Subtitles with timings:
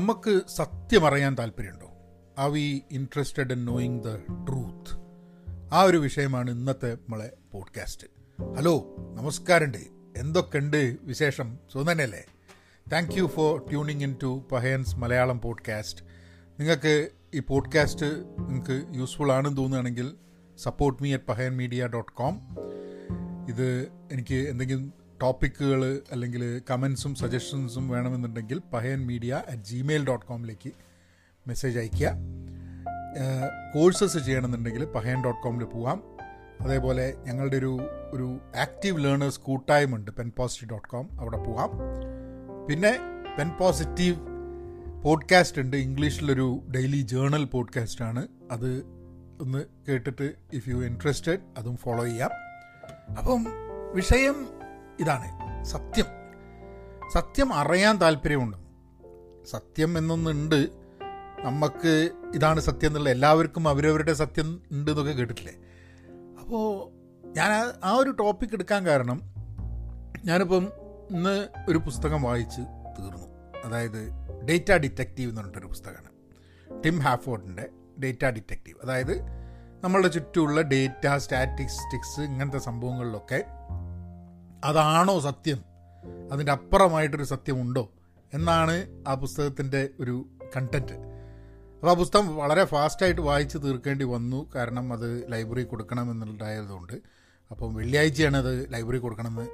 [0.00, 1.88] നമുക്ക് സത്യം അറിയാൻ താല്പര്യമുണ്ടോ?
[2.38, 4.92] Are we interested in knowing the truth
[5.72, 8.06] ആ ഒരു വിഷയമാണ് ഇന്നത്തെ നമ്മളെ പോഡ്കാസ്റ്റ്
[8.56, 9.78] ഹലോ നമസ്കാരമുണ്ട്
[10.16, 11.58] എന്തൊക്കെയുണ്ട് വിശേഷം?
[11.72, 12.24] സുന്ദനല്ലേ
[12.92, 16.04] thank you for tuning in to Pahayan's Malayalam podcast
[16.60, 18.06] നിങ്ങൾക്ക് ഈ പോഡ്കാസ്റ്റ്
[18.38, 20.16] നിങ്ങൾക്ക് യൂസ്ഫുൾ ആണെന്ന് തോന്നുകയാണെങ്കിൽ
[20.58, 22.40] support me at Pahayan media dot com
[23.48, 24.92] ഇത് എനിക്ക് എന്തെങ്കിലും
[25.22, 30.72] ടോപ്പിക്കുകൾ അല്ലെങ്കിൽ കമൻസും സജഷൻസും വേണമെന്നുണ്ടെങ്കിൽ Pahayan media at Gmail dot കോമിലേക്ക്
[31.46, 32.12] message അയയ്ക്കുക
[33.74, 36.02] കോഴ്സസ് ചെയ്യണമെന്നുണ്ടെങ്കിൽ പഹയൻ ഡോട്ട് കോമിൽ പോവാം.
[36.60, 37.80] അതേപോലെ ഞങ്ങളുടെ ഒരു
[38.12, 41.70] ഒരു ആക്റ്റീവ് ലേണേഴ്സ് കൂട്ടായ്മ ഉണ്ട് പെൻ പോസിറ്റീവ് ഡോട്ട് കോം അവിടെ പോവാം.
[42.68, 42.98] പിന്നെ
[43.38, 44.16] പെൻ പോസിറ്റീവ്
[45.04, 45.76] പോഡ്കാസ്റ്റ് ഉണ്ട്.
[45.76, 48.28] ഇംഗ്ലീഷിലൊരു ഡെയിലി ജേണൽ പോഡ്കാസ്റ്റ് ആണ്.
[48.50, 48.82] അത്
[49.40, 52.30] ഒന്ന് കേട്ടിട്ട് ഇഫ് യു ഇൻട്രസ്റ്റഡ് അതും ഫോളോ ചെയ്യാം.
[53.18, 53.46] അപ്പം
[53.94, 54.59] വിഷയം
[55.00, 56.04] ഇതാണ് സത്യം.
[57.12, 58.56] സത്യം അറിയാൻ താല്പര്യമുണ്ട്.
[59.46, 60.68] സത്യം എന്നൊന്നുണ്ട്.
[61.40, 65.54] നമുക്ക് ഇതാണ് സത്യം എന്നുള്ള എല്ലാവർക്കും അവരവരുടെ സത്യം ഉണ്ട് എന്നൊക്കെ കേട്ടിട്ടില്ലേ?
[66.40, 66.90] അപ്പോൾ
[67.26, 69.22] ഞാൻ ആ ഒരു ടോപ്പിക് എടുക്കാൻ കാരണം
[70.24, 70.68] ഞാനിപ്പം
[71.10, 72.60] ഇന്ന് ഒരു പുസ്തകം വായിച്ച്
[72.98, 73.28] തീർന്നു.
[73.64, 74.10] അതായത്
[74.48, 76.10] ഡേറ്റ ഡിറ്റക്റ്റീവ് എന്ന് പറഞ്ഞിട്ടൊരു പുസ്തകമാണ്.
[76.84, 77.68] ടിം ഹാഫോർഡിന്റെ
[78.04, 79.20] ഡേറ്റ ഡിറ്റക്റ്റീവ് അതായത്
[79.84, 83.44] നമ്മളുടെ ചുറ്റുമുള്ള ഡേറ്റ സ്റ്റാറ്റിസ്റ്റിക്സ് ഇങ്ങനത്തെ സംഭവങ്ങളിലൊക്കെ
[84.64, 85.64] അതാണോ സത്യം?
[86.32, 87.92] അതിന്റെ അപ്പുറമായിട്ടൊരു സത്യമുണ്ടോ?
[88.34, 94.50] എന്നാണ് ആ പുസ്തകത്തിന്റെ ഒരു കണ്ടന്റ് അപ്പോൾ ആ പുസ്തകം വളരെ ഫാസ്റ്റായിട്ട് വായിച്ച് തീർക്കേണ്ടി വന്നു.
[94.54, 96.92] കാരണം അത് ലൈബ്രറി കൊടുക്കണമെന്നുണ്ടായതുകൊണ്ട്
[97.50, 99.48] അപ്പം വെള്ളിയാഴ്ചയാണ് അത് ലൈബ്രറി കൊടുക്കണമെന്ന്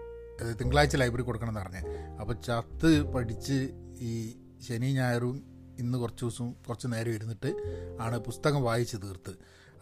[0.60, 4.36] തിങ്കളാഴ്ച ലൈബ്രറി കൊടുക്കണമെന്ന് പറഞ്ഞത് അപ്പോൾ ചത്ത് പഠിച്ച് ഈ
[4.68, 5.42] ശനി ഞായറും
[5.78, 7.54] ഇന്ന് കുറച്ച് ദിവസവും കുറച്ച് നേരം ഇരുന്നിട്ട്
[8.00, 9.32] ആണ് പുസ്തകം വായിച്ച് തീർത്ത്.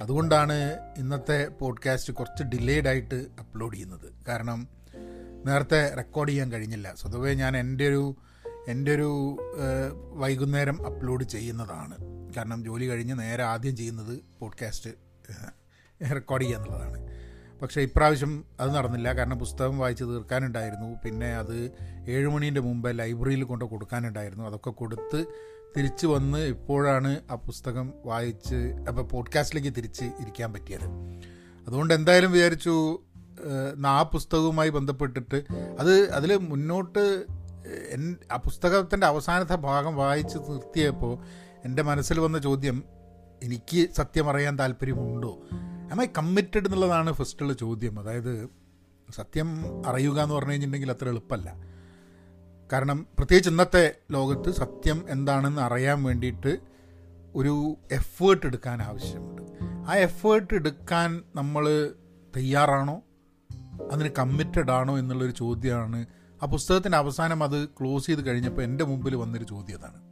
[0.01, 4.13] അതുകൊണ്ടാണ് ഇന്നത്തെ പോഡ്കാസ്റ്റ് കുറച്ച് ഡിലേഡ് ആയിട്ട് അപ്ലോഡ് ചെയ്യുന്നത്.
[4.29, 4.84] കാരണം
[5.47, 6.95] നേരത്തെ റെക്കോർഡ് ചെയ്യാൻ കഴിഞ്ഞില്ല.
[6.97, 8.17] സ്വതവേ ഞാൻ എന്റെ ഒരു
[8.69, 9.37] എന്റെ ഒരു
[10.13, 11.97] വൈകുന്നേരം അപ്ലോഡ് ചെയ്യുന്നതാണ്.
[12.37, 14.91] കാരണം ജോലി കഴിഞ്ഞ് നേരെ ആദ്യം ചെയ്യുന്നത് പോഡ്കാസ്റ്റ്
[16.15, 17.09] റെക്കോർഡ് ചെയ്യുക എന്നുള്ളതാണ്.
[17.63, 19.13] പക്ഷേ ഇപ്രാവശ്യം അത് നടന്നില്ല.
[19.13, 20.97] കാരണം പുസ്തകം വായിച്ച് തീർക്കാനുണ്ടായിരുന്നു.
[21.05, 21.71] പിന്നെ അത്
[22.09, 24.45] ഏഴ് മണീന്റെ മുമ്പേ ലൈബ്രറിയിൽ കൊണ്ട് കൊടുക്കാനുണ്ടായിരുന്നു.
[24.45, 25.25] അതൊക്കെ കൊടുത്ത്
[25.77, 30.85] തിരിച്ച് വന്ന് ഇപ്പോഴാണ് ആ പുസ്തകം വായിച്ച് അപ്പോൾ പോഡ്കാസ്റ്റിലേക്ക് തിരിച്ച് ഇരിക്കാൻ പറ്റിയത്.
[31.67, 33.03] അതുകൊണ്ട് എന്തായാലും വിചാരിച്ചു
[33.87, 35.45] ആ പുസ്തകവുമായി ബന്ധപ്പെട്ടിട്ട്
[35.81, 37.25] അത് അതിൽ മുന്നോട്ട്
[38.33, 41.19] ആ പുസ്തകത്തിന്റെ അവസാനത്തെ ഭാഗം വായിച്ച് നിർത്തിയപ്പോൾ
[41.65, 42.85] എന്റെ മനസ്സിൽ വന്ന ചോദ്യം
[43.43, 45.39] എനിക്ക് സത്യം അറിയാൻ താല്പര്യമുണ്ടോ?
[45.93, 48.01] ആം ഐ കമ്മിറ്റഡ് എന്നുള്ളതാണ് ഫസ്റ്റുള്ള ചോദ്യം.
[48.01, 48.49] അതായത്
[49.11, 49.49] സത്യം
[49.87, 51.55] അറിയുക എന്ന് പറഞ്ഞു കഴിഞ്ഞിട്ടുണ്ടെങ്കിൽ അത്ര എളുപ്പമല്ല.
[52.73, 56.59] കാരണം പ്രത്യേകിച്ച് ഇന്നത്തെ ലോകത്ത് സത്യം എന്താണെന്ന് അറിയാൻ വേണ്ടിയിട്ട്
[57.35, 59.43] ഒരു എഫേർട്ട് എടുക്കാൻ ആവശ്യമുണ്ട്.
[59.91, 61.95] ആ എഫേർട്ട് എടുക്കാൻ നമ്മൾ
[62.37, 63.03] തയ്യാറാണോ?
[63.93, 66.07] അതിന് കമ്മിറ്റഡ് ആണോ എന്നുള്ളൊരു ചോദ്യമാണ്.
[66.43, 70.03] ആ പുസ്തകത്തിന്റെ അവസാനം അത് ക്ലോസ് ചെയ്ത് കഴിഞ്ഞപ്പോൾ എന്റെ മുമ്പിൽ വന്നൊരു ചോദ്യം അതാണ്.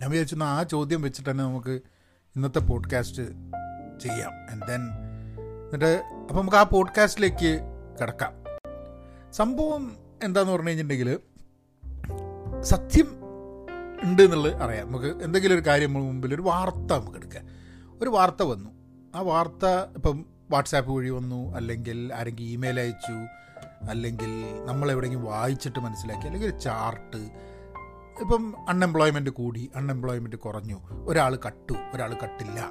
[0.00, 1.80] ഞാൻ വിചാരിച്ചു ആ ചോദ്യം വെച്ചിട്ട് തന്നെ നമുക്ക്
[2.36, 3.22] ഇന്നത്തെ പോഡ്കാസ്റ്റ്
[4.00, 4.32] ചെയ്യാം.
[4.32, 4.80] ആൻഡ് ദെൻ
[5.64, 7.60] എന്നിട്ട് അപ്പോൾ നമുക്ക് ആ പോഡ്കാസ്റ്റിലേക്ക്
[8.00, 8.32] കിടക്കാം.
[9.32, 11.18] സംഭവം എന്താന്ന് പറഞ്ഞു കഴിഞ്ഞിട്ടുണ്ടെങ്കിൽ
[12.60, 13.06] സത്യം
[14.04, 14.86] ഉണ്ട് എന്നുള്ളത് അറിയാം.
[14.86, 17.44] നമുക്ക് എന്തെങ്കിലും ഒരു കാര്യം മുമ്പിൽ ഒരു വാർത്ത നമുക്ക് എടുക്കാം.
[18.02, 18.70] ഒരു വാർത്ത വന്നു.
[19.14, 23.12] ആ വാർത്ത ഇപ്പം വാട്സാപ്പ് വഴി വന്നു അല്ലെങ്കിൽ ആരെങ്കിലും ഇമെയിൽ അയച്ചു
[23.90, 27.48] അല്ലെങ്കിൽ നമ്മൾ എവിടെയെങ്കിലും വായിച്ചിട്ട് മനസ്സിലാക്കി അല്ലെങ്കിൽ ഒരു ചാർട്ട്
[28.20, 30.80] ഇപ്പം അൺഎംപ്ലോയ്മെന്റ് കൂടി അൺഎംപ്ലോയ്മെന്റ് കുറഞ്ഞു.
[31.06, 32.70] ഒരാൾ കട്ടു ഒരാൾ കട്ടില്ല.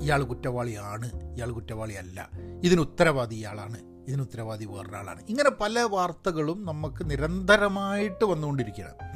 [0.00, 2.28] ഇയാൾ കുറ്റവാളിയാണ് ഇയാൾ കുറ്റവാളിയല്ല.
[2.64, 5.22] ഇതിന് ഉത്തരവാദി ഇയാളാണ് ഇതിന് ഉത്തരവാദി വേറൊരാളാണ്.
[5.28, 9.10] ഇങ്ങനെ പല വാർത്തകളും നമുക്ക് നിരന്തരമായിട്ട് വന്നുകൊണ്ടിരിക്കുകയാണ്.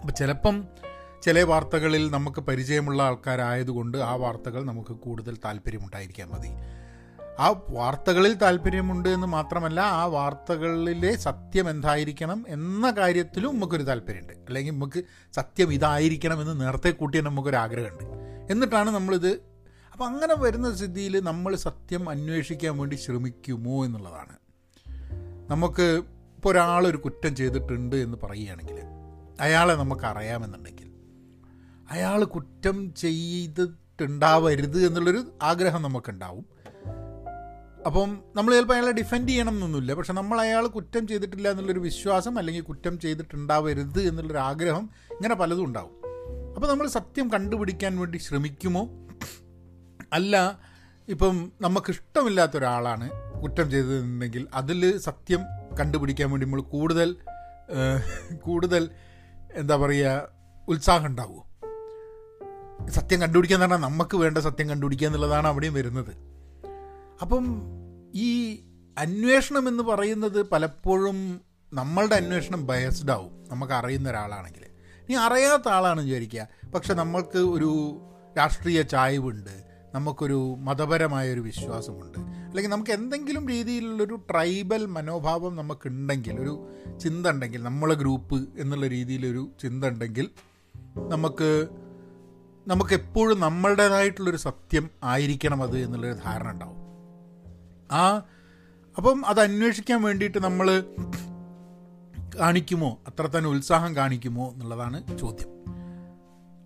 [0.00, 0.64] അപ്പം ചിലപ്പം
[1.22, 6.48] ചില വാർത്തകളിൽ നമുക്ക് പരിചയമുള്ള ആൾക്കാരായതുകൊണ്ട് ആ വാർത്തകൾ നമുക്ക് കൂടുതൽ താല്പര്യമുണ്ടായിരിക്കാൻ മതി.
[7.40, 14.32] ആ വാർത്തകളിൽ താല്പര്യമുണ്ട് എന്ന് മാത്രമല്ല ആ വാർത്തകളിലെ സത്യം എന്തായിരിക്കണം എന്ന കാര്യത്തിലും നമുക്കൊരു താല്പര്യമുണ്ട്.
[14.32, 18.04] അല്ലെങ്കിൽ നമുക്ക് സത്യം ഇതായിരിക്കണം എന്ന് നേരത്തെ കൂട്ടിയാൽ നമുക്കൊരു ആഗ്രഹമുണ്ട്.
[18.52, 19.54] എന്നിട്ടാണ് നമ്മളിത്
[19.92, 24.36] അപ്പം അങ്ങനെ വരുന്ന സ്ഥിതിയിൽ നമ്മൾ സത്യം അന്വേഷിക്കാൻ വേണ്ടി ശ്രമിക്കുമോ എന്നുള്ളതാണ്.
[25.50, 25.82] നമുക്ക്
[26.36, 28.80] ഇപ്പോൾ ഒരാളൊരു കുറ്റം ചെയ്തിട്ടുണ്ട് എന്ന് പറയുകയാണെങ്കിൽ
[29.40, 30.90] അയാളെ നമുക്ക് അറിയാമെന്നുണ്ടെങ്കിൽ
[31.90, 36.53] അയാൾ കുറ്റം ചെയ്തിട്ടുണ്ടാവരുത് എന്നുള്ളൊരു ആഗ്രഹം നമുക്കുണ്ടാവും.
[37.86, 42.62] അപ്പം നമ്മൾ ചിലപ്പോൾ അയാളെ ഡിഫെൻഡ് ചെയ്യണം എന്നൊന്നുമില്ല പക്ഷെ നമ്മൾ അയാൾ കുറ്റം ചെയ്തിട്ടില്ല എന്നുള്ളൊരു വിശ്വാസം അല്ലെങ്കിൽ
[42.62, 45.90] കുറ്റം ചെയ്തിട്ടുണ്ടാവരുത് എന്നുള്ളൊരു ആഗ്രഹം ഇങ്ങനെ പലതും ഉണ്ടാവും.
[46.56, 48.88] അപ്പോൾ നമ്മൾ സത്യം കണ്ടുപിടിക്കാൻ വേണ്ടി ശ്രമിക്കുമോ?
[50.12, 50.60] അല്ല
[51.08, 53.10] ഇപ്പം നമുക്കിഷ്ടമില്ലാത്ത ഒരാളാണ്
[53.42, 55.40] കുറ്റം ചെയ്തിട്ടുണ്ടെങ്കിൽ അതിൽ സത്യം
[55.80, 57.16] കണ്ടുപിടിക്കാൻ വേണ്ടി നമ്മൾ കൂടുതൽ
[58.40, 58.90] കൂടുതൽ
[59.54, 60.28] എന്താ പറയുക
[60.68, 61.42] ഉത്സാഹം ഉണ്ടാവുമോ?
[62.88, 66.33] സത്യം കണ്ടുപിടിക്കുക എന്ന് പറഞ്ഞാൽ നമുക്ക് വേണ്ട സത്യം കണ്ടുപിടിക്കുക എന്നുള്ളതാണ് അവിടെയും വരുന്നത്.
[67.20, 67.62] അപ്പം
[68.14, 68.54] ഈ
[68.98, 71.40] അന്വേഷണം എന്ന് പറയുന്നത് പലപ്പോഴും
[71.72, 73.44] നമ്മളുടെ അന്വേഷണം ബയസ്ഡ് ആവും.
[73.48, 74.64] നമുക്ക് അറിയുന്ന ഒരാളാണെങ്കിൽ.
[75.02, 76.48] ഇനി അറിയാത്ത ആളാണെന്ന് വിചാരിക്കുക.
[76.74, 78.00] പക്ഷെ നമ്മൾക്ക് ഒരു
[78.38, 79.64] രാഷ്ട്രീയ ചായ്വുണ്ട്.
[79.94, 82.18] നമുക്കൊരു മതപരമായ ഒരു വിശ്വാസമുണ്ട്.
[82.18, 86.70] അല്ലെങ്കിൽ നമുക്ക് എന്തെങ്കിലും രീതിയിലുള്ളൊരു ട്രൈബൽ മനോഭാവം നമുക്കുണ്ടെങ്കിൽ ഒരു
[87.00, 90.30] ചിന്ത ഉണ്ടെങ്കിൽ നമ്മളെ ഗ്രൂപ്പ് എന്നുള്ള രീതിയിലൊരു ചിന്ത ഉണ്ടെങ്കിൽ
[91.08, 91.68] നമുക്ക്
[92.66, 96.83] നമുക്ക് എപ്പോഴും നമ്മളുടേതായിട്ടുള്ളൊരു സത്യം ആയിരിക്കണം അത് എന്നുള്ളൊരു ധാരണ ഉണ്ടാവും.
[97.92, 98.22] ആ
[98.96, 100.84] അപ്പം അത് അന്വേഷിക്കാൻ വേണ്ടിയിട്ട് നമ്മൾ
[102.40, 102.98] കാണിക്കുമോ?
[103.06, 105.48] അത്ര തന്നെ ഉത്സാഹം കാണിക്കുമോ എന്നുള്ളതാണ് ചോദ്യം.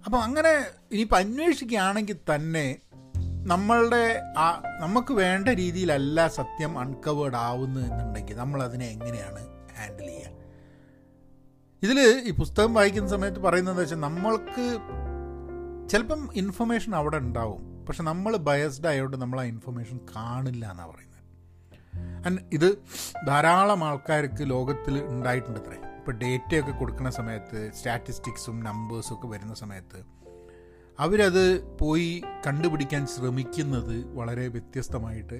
[0.04, 0.50] അപ്പം അങ്ങനെ
[0.92, 2.76] ഇനിയിപ്പോൾ അന്വേഷിക്കുകയാണെങ്കിൽ തന്നെ
[3.46, 9.46] നമ്മളുടെ ആ നമുക്ക് വേണ്ട രീതിയിലല്ല സത്യം അൺകവേർഡ് ആവുന്നു എന്നുണ്ടെങ്കിൽ നമ്മൾ അതിനെ എങ്ങനെയാണ്
[9.78, 10.38] ഹാൻഡിൽ ചെയ്യുക?
[11.82, 14.78] ഇതിൽ ഈ പുസ്തകം വായിക്കുന്ന സമയത്ത് പറയുന്നത് വെച്ചാൽ നമ്മൾക്ക്
[15.88, 17.84] ചിലപ്പം ഇൻഫർമേഷൻ അവിടെ ഉണ്ടാവും.
[17.86, 21.07] പക്ഷെ നമ്മൾ ബയസ്ഡ് ആയതുകൊണ്ട് നമ്മൾ ആ ഇൻഫർമേഷൻ കാണില്ല എന്നാണ് പറയുന്നത്.
[22.26, 22.68] ആൻഡ് ഇത്
[23.26, 25.76] ധാരാളം ആൾക്കാർക്ക് ലോകത്തിൽ ഉണ്ടായിട്ടുണ്ട് അത്രേ.
[25.98, 30.00] ഇപ്പോൾ ഡേറ്റയൊക്കെ കൊടുക്കുന്ന സമയത്ത് സ്റ്റാറ്റിസ്റ്റിക്സും നമ്പേഴ്സും ഒക്കെ വരുന്ന സമയത്ത്
[31.00, 31.44] അവരത്
[31.78, 35.38] പോയി കണ്ടുപിടിക്കാൻ ശ്രമിക്കുന്നത് വളരെ വ്യത്യസ്തമായിട്ട്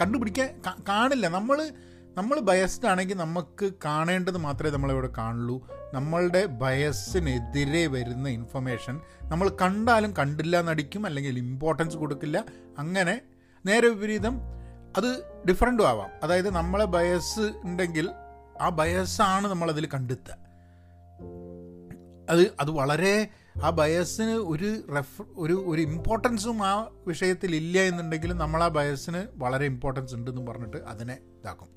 [0.00, 0.48] കണ്ടുപിടിക്കാൻ
[0.88, 1.28] കാണില്ല.
[1.28, 1.70] നമ്മൾ
[2.16, 5.56] നമ്മൾ ബയസ്ഡ് ആണെങ്കിൽ നമുക്ക് കാണേണ്ടത് മാത്രമേ നമ്മളിവിടെ കാണുള്ളൂ.
[5.94, 12.44] നമ്മളുടെ ബയസിനെതിരെ വരുന്ന ഇൻഫർമേഷൻ നമ്മൾ കണ്ടാലും കണ്ടില്ല നടിക്കും അല്ലെങ്കിൽ ഇമ്പോർട്ടൻസ് കൊടുക്കില്ല.
[12.78, 13.20] അങ്ങനെ
[13.66, 14.40] നേരെ വിപരീതം
[14.96, 16.10] അത് ഡിഫറെന്റും ആവാം.
[16.22, 18.10] അതായത് നമ്മളെ ബയസ് ഉണ്ടെങ്കിൽ
[18.60, 20.36] ആ ബയസാണ് നമ്മളതിൽ കണ്ടെത്തുക.
[22.30, 23.28] അത് അത് വളരെ
[23.62, 29.64] ആ ബയസിന് ഒരു റെഫ് ഒരു ഒരു ഇമ്പോർട്ടൻസും ആ വിഷയത്തിൽ ഇല്ല എന്നുണ്ടെങ്കിലും നമ്മൾ ആ ബയസിന് വളരെ
[29.64, 31.68] ഇമ്പോർട്ടൻസ് ഉണ്ടെന്ന് പറഞ്ഞിട്ട് അതിനെ ഇതാക്കും.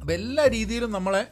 [0.00, 1.28] അപ്പം എല്ലാ രീതിയിലും നമ്മളെ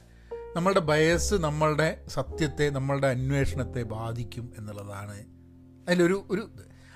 [0.56, 5.24] നമ്മളുടെ ബയസ് നമ്മളുടെ സത്യത്തെ നമ്മളുടെ അന്വേഷണത്തെ ബാധിക്കും എന്നുള്ളതാണ്
[5.88, 6.50] അതിലൊരു ഒരു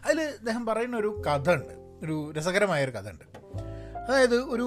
[0.04, 2.00] അതിൽ അദ്ദേഹം പറയുന്ന ഒരു കഥ ഉണ്ട്.
[2.04, 3.33] ഒരു രസകരമായൊരു കഥ ഉണ്ട്.
[4.08, 4.66] അതായത് ഒരു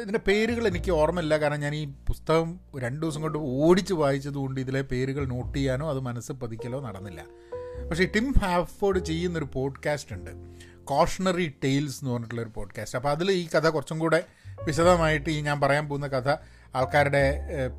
[0.00, 1.38] ഇതിന്റെ പേരുകൾ എനിക്ക് ഓർമ്മയില്ല.
[1.38, 6.32] കാരണം ഞാൻ ഈ പുസ്തകം രണ്ട് ദിവസം കൊണ്ട് ഓടിച്ച് വായിച്ചതുകൊണ്ട് ഇതിലെ പേരുകൾ നോട്ട് ചെയ്യാനോ അത് മനസ്സ്
[6.32, 7.24] പതിക്കലോ നടന്നില്ല.
[7.90, 10.30] പക്ഷേ ടിം ഹാഫോർഡ് ചെയ്യുന്നൊരു പോഡ്കാസ്റ്റ് ഉണ്ട്.
[10.84, 14.24] കോഷണറി ടെയിൽസ് എന്ന് പറഞ്ഞിട്ടുള്ള ഒരു പോഡ്കാസ്റ്റ് അപ്പോൾ അതിൽ ഈ കഥ കുറച്ചും കൂടെ
[14.64, 16.30] വിശദമായിട്ട് ഈ ഞാൻ പറയാൻ പോകുന്ന കഥ
[16.76, 17.24] ആൾക്കാരുടെ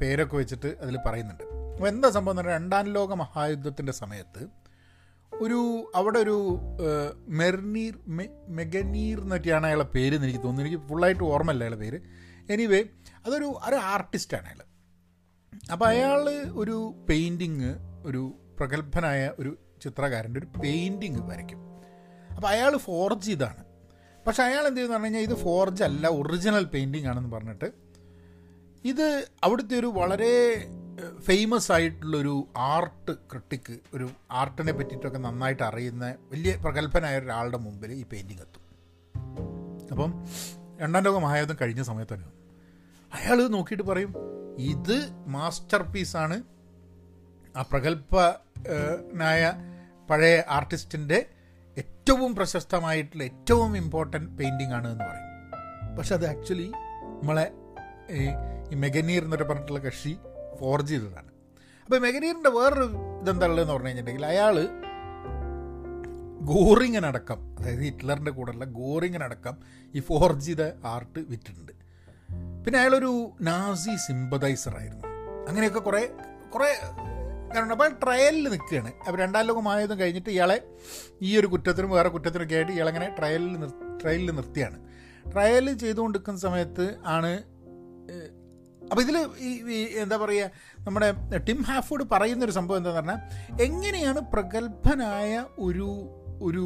[0.02, 1.44] പേരൊക്കെ വെച്ചിട്ട് അതിൽ പറയുന്നുണ്ട്.
[1.44, 4.65] അപ്പോൾ എന്താ സംഭവം എന്ന് പറഞ്ഞാൽ രണ്ടാം ലോക മഹായുദ്ധത്തിന്റെ സമയത്ത്
[5.34, 6.60] ഒരു അവിടെ ഒരു
[7.28, 7.94] മെർനീർ
[8.50, 10.70] മെഗനീർ എന്നൊക്കെയാണ് അയാളെ പേര് എന്ന് എനിക്ക് തോന്നുന്നു.
[10.70, 12.00] എനിക്ക് ഫുള്ളായിട്ട് ഓർമ്മയില്ല അയാളെ പേര്.
[12.50, 12.84] എനിവേ
[13.26, 14.62] അതൊരു ഒരു ആർട്ടിസ്റ്റാണ് അയാൾ
[15.72, 17.70] അപ്പോൾ അയാൾ ഒരു പെയിന്റിങ്
[18.06, 21.62] ഒരു പ്രഗത്ഭനായ ഒരു ചിത്രകാരന്റെ ഒരു പെയിന്റിങ് വരയ്ക്കും.
[22.36, 23.64] അപ്പോൾ അയാൾ ഫോർജ് ഇതാണ്.
[24.28, 27.72] പക്ഷെ അയാൾ എന്ത് ചെയ്യുന്നു പറഞ്ഞു കഴിഞ്ഞാൽ ഇത് ഫോർജ് അല്ല ഒറിജിനൽ പെയിന്റിങ് ആണെന്ന് പറഞ്ഞിട്ട്
[28.88, 30.34] ഇത് അവിടുത്തെ ഒരു വളരെ
[31.02, 38.40] ഫേമസ് ആയിട്ടുള്ളൊരു ആർട്ട് ക്രിട്ടിക്ക് ഒരു ആർട്ടിനെ പറ്റിയിട്ടൊക്കെ നന്നായിട്ട് അറിയുന്ന വലിയ പ്രഗത്ഭനായ ഒരാളുടെ മുമ്പിൽ ഈ പെയിന്റിങ്
[38.40, 38.62] എത്തും.
[39.92, 40.26] അപ്പം
[40.82, 42.30] രണ്ടാം ലോക മഹായുദ്ധം കഴിഞ്ഞ സമയത്ത് തന്നെ
[43.14, 44.14] അയാൾ നോക്കിയിട്ട് പറയും
[44.60, 46.44] ഇത് മാസ്റ്റർ പീസാണ്
[47.58, 49.54] ആ പ്രഗത്ഭനായ
[50.10, 51.26] പഴയ ആർട്ടിസ്റ്റിന്റെ
[51.78, 55.96] ഏറ്റവും പ്രശസ്തമായിട്ടുള്ള ഏറ്റവും ഇമ്പോർട്ടന്റ് പെയിന്റിംഗ് ആണ് എന്ന് പറയും.
[55.96, 56.72] പക്ഷെ അത് ആക്ച്വലി
[57.22, 57.52] നമ്മളെ
[58.72, 60.18] ഈ മെഗനീർ എന്നൊക്കെ പറഞ്ഞിട്ടുള്ള കക്ഷി
[60.60, 61.32] ഫോർജ് ചെയ്തതാണ്.
[61.86, 62.88] അപ്പോൾ മെഗനീറിന്റെ വേറൊരു
[63.22, 64.56] ഇതെന്താണുള്ളതെന്ന് പറഞ്ഞു കഴിഞ്ഞിട്ടുണ്ടെങ്കിൽ അയാൾ
[66.42, 69.56] ഗോറിങ്ങിനടക്കം അതായത് ഹിറ്റ്ലറിന്റെ കൂടെയുള്ള ഗോറിങ്ങിനടക്കം
[69.96, 71.72] ഈ ഫോർജ് ചെയ്ത ആർട്ട് വിറ്റിട്ടുണ്ട്.
[72.66, 75.08] പിന്നെ അയാളൊരു നാസി സിമ്പതൈസർ ആയിരുന്നു.
[75.50, 76.10] അങ്ങനെയൊക്കെ കുറേ
[76.54, 76.70] കുറേ
[77.56, 78.92] കാരണം അപ്പോൾ ട്രയലിൽ നിൽക്കുകയാണ്.
[79.08, 80.58] അപ്പോൾ രണ്ടാം ലോകമായതും കഴിഞ്ഞിട്ട് ഇയാളെ
[81.22, 83.70] ഈ ഒരു കുറ്റത്തിനും വേറെ കുറ്റത്തിനൊക്കെ ആയിട്ട് ഇയാളങ്ങനെ ട്രയലിൽ
[84.02, 84.78] ട്രയലിൽ നിർത്തിയാണ്.
[85.34, 87.44] ട്രയൽ ചെയ്തുകൊണ്ടിരിക്കുന്ന സമയത്ത് ആണ്
[88.90, 93.20] അപ്പോൾ ഇതിൽ ഈ എന്താ പറയുക നമ്മുടെ ടിം ഹാഫോഡ് പറയുന്നൊരു സംഭവം എന്താ പറഞ്ഞാൽ
[93.62, 95.88] എങ്ങനെയാണ് പ്രഗത്ഭനായ ഒരു
[96.42, 96.66] ഒരു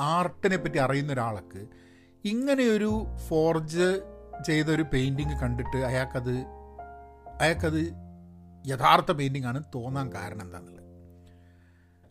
[0.00, 1.60] ആർട്ടിനെ പറ്റി അറിയുന്ന ഒരാൾക്ക്
[2.24, 3.88] ഇങ്ങനെയൊരു ഫോർജ്
[4.42, 6.34] ചെയ്തൊരു പെയിന്റിങ് കണ്ടിട്ട് അയാൾക്കത്
[7.40, 7.82] അയാൾക്കത്
[8.66, 10.83] യഥാർത്ഥ പെയിന്റിംഗ് ആണ് തോന്നാൻ കാരണം എന്താണെന്നുള്ളത്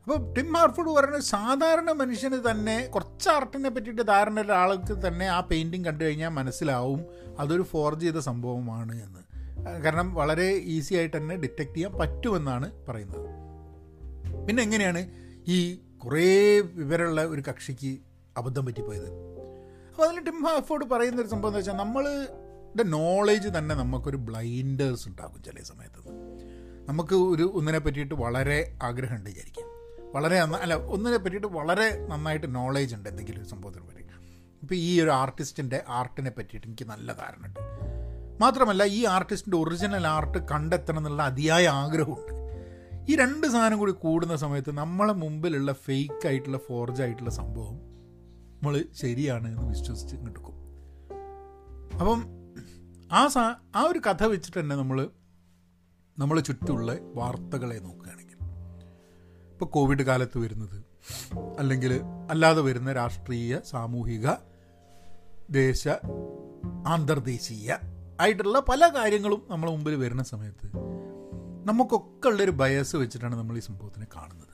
[0.03, 5.85] അപ്പോൾ ടിം മാർഫോഡ് പറയുന്നത് സാധാരണ മനുഷ്യന് തന്നെ കുറച്ച് ആർട്ടിനെ പറ്റിയിട്ട് ധാരണ ഒരാൾക്ക് തന്നെ ആ പെയിന്റിങ്
[5.85, 7.05] കണ്ടു കഴിഞ്ഞാൽ മനസ്സിലാവും
[7.39, 9.23] അതൊരു ഫോർജ് ചെയ്ത സംഭവമാണ് എന്ന്.
[9.83, 13.29] കാരണം വളരെ ഈസി ആയിട്ട് തന്നെ ഡിറ്റക്റ്റ് ചെയ്യാൻ പറ്റുമെന്നാണ് പറയുന്നത്.
[14.47, 15.11] പിന്നെ എങ്ങനെയാണ്
[15.47, 17.97] ഈ കുറേ വിവരമുള്ള ഒരു കക്ഷിക്ക്
[18.37, 19.09] അബദ്ധം പറ്റിപ്പോയത്?
[19.89, 25.43] അപ്പോൾ അതിൽ ടിം മാർഫോഡ് പറയുന്ന ഒരു സംഭവം എന്ന് വെച്ചാൽ നമ്മളുടെ നോളേജ് തന്നെ നമുക്കൊരു ബ്ലൈൻഡേഴ്സ് ഉണ്ടാകും
[25.43, 25.99] ചില സമയത്ത്.
[26.89, 29.72] നമുക്ക് ഒരു ഒന്നിനെ പറ്റിയിട്ട് വളരെ ആഗ്രഹമുണ്ട് വിചാരിക്കാം.
[30.13, 34.03] വളരെ അല്ല ഒന്നിനെ പറ്റിയിട്ട് വളരെ നന്നായിട്ട് നോളേജ് ഉണ്ട് എന്തെങ്കിലും ഒരു സംഭവത്തിനെ പറ്റി.
[34.61, 37.59] ഇപ്പോൾ ഈ ഒരു ആർട്ടിസ്റ്റിന്റെ ആർട്ടിനെ പറ്റിയിട്ട് എനിക്ക് നല്ല ധാരണ ഉണ്ട്.
[38.41, 42.33] മാത്രമല്ല ഈ ആർട്ടിസ്റ്റിന്റെ ഒറിജിനൽ ആർട്ട് കണ്ടെത്തണം എന്നുള്ള അതിയായ ആഗ്രഹമുണ്ട്.
[43.09, 47.75] ഈ രണ്ട് സാധനം കൂടി കൂടുന്ന സമയത്ത് നമ്മളെ മുമ്പിലുള്ള ഫേക്ക് ആയിട്ടുള്ള ഫോർജ് ആയിട്ടുള്ള സംഭവം
[48.55, 50.55] നമ്മൾ ശരിയാണ് എന്ന് വിശ്വസിച്ച് എടുക്കും
[51.99, 52.19] അപ്പം
[53.11, 55.09] ആ സാ ആ ഒരു കഥ വെച്ചിട്ട് തന്നെ നമ്മൾ
[56.17, 58.22] നമ്മളെ ചുറ്റുമുള്ള വാർത്തകളെ നോക്കുകയാണെങ്കിൽ
[59.53, 60.83] ഇപ്പോൾ കോവിഡ് കാലത്ത് വരുന്നത്.
[61.59, 64.27] അല്ലെങ്കിൽ അല്ലാതെ വരുന്ന രാഷ്ട്രീയ സാമൂഹിക
[65.49, 65.87] ദേശ
[66.87, 67.77] അന്തർദേശീയ
[68.21, 70.71] ആയിട്ടുള്ള പല കാര്യങ്ങളും നമ്മളെ മുമ്പിൽ വരുന്ന സമയത്ത്
[71.65, 74.53] നമുക്കൊക്കെ ഉള്ളൊരു ബയസ് വെച്ചിട്ടാണ് നമ്മൾ ഈ സംഭവത്തിനെ കാണുന്നത്.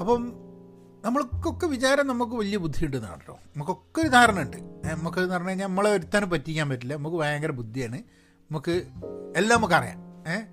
[0.00, 0.32] അപ്പം
[1.04, 3.32] നമ്മൾക്കൊക്കെ വിചാരം നമുക്ക് വലിയ ബുദ്ധിയുണ്ടെന്നാണ് കേട്ടോ.
[3.32, 4.56] നമുക്കൊക്കെ ഒരു ധാരണ ഉണ്ട്.
[4.84, 6.94] നമുക്ക് പറഞ്ഞു കഴിഞ്ഞാൽ നമ്മളെ ഒരുത്താനും പറ്റിക്കാൻ പറ്റില്ല.
[6.94, 7.96] നമുക്ക് ഭയങ്കര ബുദ്ധിയാണ്.
[8.50, 8.86] നമുക്ക്
[9.36, 10.46] എല്ലാം നമുക്കറിയാം ഏഹ്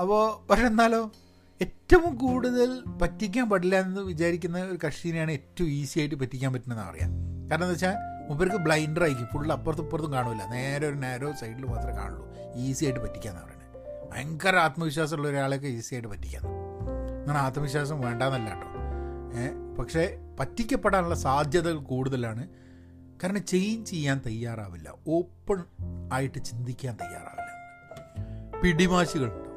[0.00, 1.10] അപ്പോൾ പക്ഷെ എന്നാലോ?
[1.62, 7.10] ഏറ്റവും കൂടുതൽ പറ്റിക്കാൻ പാടില്ല എന്ന് വിചാരിക്കുന്ന ഒരു കക്ഷിനെയാണ് ഏറ്റവും ഈസി ആയിട്ട് പറ്റിക്കാൻ പറ്റുന്നതെന്ന് അറിയാം
[7.50, 7.94] കാരണം എന്താ വെച്ചാൽ
[8.28, 12.34] മുമ്പർക്ക് ബ്ലൈൻഡറായിരിക്കും ഫുൾ അപ്പുറത്തും ഇപ്പുറത്തും കാണില്ല നേരെ ഒരു നേരോ സൈഡിൽ മാത്രമേ കാണുള്ളൂ.
[12.54, 16.42] ഈസി ആയിട്ട് പറ്റിക്കാന്ന് പറയുന്നത് ഭയങ്കര ആത്മവിശ്വാസമുള്ള ഒരാളെയൊക്കെ ഈസി ആയിട്ട് പറ്റിക്കാം
[17.18, 18.72] അങ്ങനെ ആത്മവിശ്വാസം വേണ്ടാന്നല്ല കേട്ടോ.
[19.76, 22.48] പക്ഷേ പറ്റിക്കപ്പെടാനുള്ള സാധ്യതകൾ കൂടുതലാണ്.
[23.22, 24.94] കാരണം ചേഞ്ച് ചെയ്യാൻ തയ്യാറാവില്ല.
[25.08, 25.64] ഓപ്പൺ
[26.12, 27.52] ആയിട്ട് ചിന്തിക്കാൻ തയ്യാറാവില്ല.
[28.60, 29.48] പിടിമാശികളുണ്ട്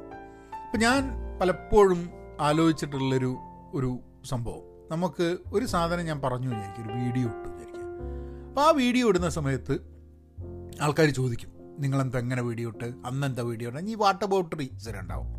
[0.57, 2.01] അപ്പം ഞാൻ പലപ്പോഴും
[2.47, 3.31] ആലോചിച്ചിട്ടുള്ളൊരു
[3.77, 3.99] ഒരു
[4.31, 4.63] സംഭവം.
[4.91, 7.85] നമുക്ക് ഒരു സാധനം ഞാൻ പറഞ്ഞു വിചാരിക്കും ഒരു വീഡിയോ ഇട്ടു വിചാരിക്കുക
[8.49, 9.75] അപ്പോൾ ആ വീഡിയോ ഇടുന്ന സമയത്ത്
[10.81, 11.51] ആൾക്കാർ ചോദിക്കും
[11.83, 12.87] നിങ്ങളെന്താ എങ്ങനെ വീഡിയോ ഇട്ട്?
[13.05, 15.29] അന്നെന്താ വീഡിയോ ഇട്ടാൽ ഈ വാട്ടർ ബോട്ടറി റീസൺ ഉണ്ടാവും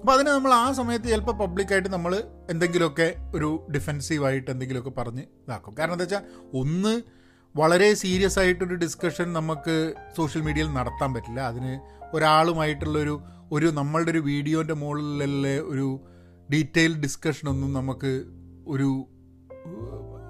[0.00, 2.12] അപ്പോൾ അതിന് നമ്മൾ ആ സമയത്ത് ചിലപ്പോൾ പബ്ലിക്കായിട്ട് നമ്മൾ
[2.50, 5.72] എന്തെങ്കിലുമൊക്കെ ഒരു ഡിഫെൻസീവായിട്ട് എന്തെങ്കിലുമൊക്കെ പറഞ്ഞ് ഇതാക്കും.
[5.78, 6.24] കാരണം എന്താ വെച്ചാൽ
[6.60, 6.94] ഒന്ന്
[7.54, 11.40] വളരെ സീരിയസ് ആയിട്ടൊരു ഡിസ്കഷൻ നമുക്ക് സോഷ്യൽ മീഡിയയിൽ നടത്താൻ പറ്റില്ല.
[11.40, 11.72] അതിന്
[12.16, 13.14] ഒരാളുമായിട്ടുള്ളൊരു
[13.52, 16.00] ഒരു നമ്മളുടെ ഒരു വീഡിയോന്റെ മുകളിലെ ഒരു
[16.52, 18.24] ഡീറ്റെയിൽ ഡിസ്കഷനൊന്നും നമുക്ക്
[18.68, 19.06] ഒരു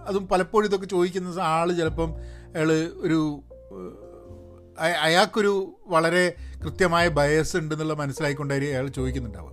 [0.07, 2.15] അതും പലപ്പോഴും ഇതൊക്കെ ചോദിക്കുന്ന ആൾ ചിലപ്പം
[2.57, 3.43] അയാൾ ഒരു
[5.01, 6.35] അയാൾക്കൊരു വളരെ
[6.65, 9.53] കൃത്യമായ ബയസ് ഉണ്ടെന്നുള്ള മനസ്സിലായിക്കൊണ്ടായിരിക്കും അയാൾ ചോദിക്കുന്നുണ്ടാവുക.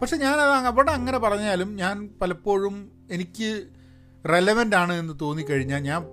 [0.00, 3.66] പക്ഷെ ഞാനത് അവിടെ അങ്ങനെ പറഞ്ഞാലും ഞാൻ പലപ്പോഴും എനിക്ക്
[4.28, 6.04] റെലവന്റ് ആണ് എന്ന് തോന്നിക്കഴിഞ്ഞാൽ ഞാൻ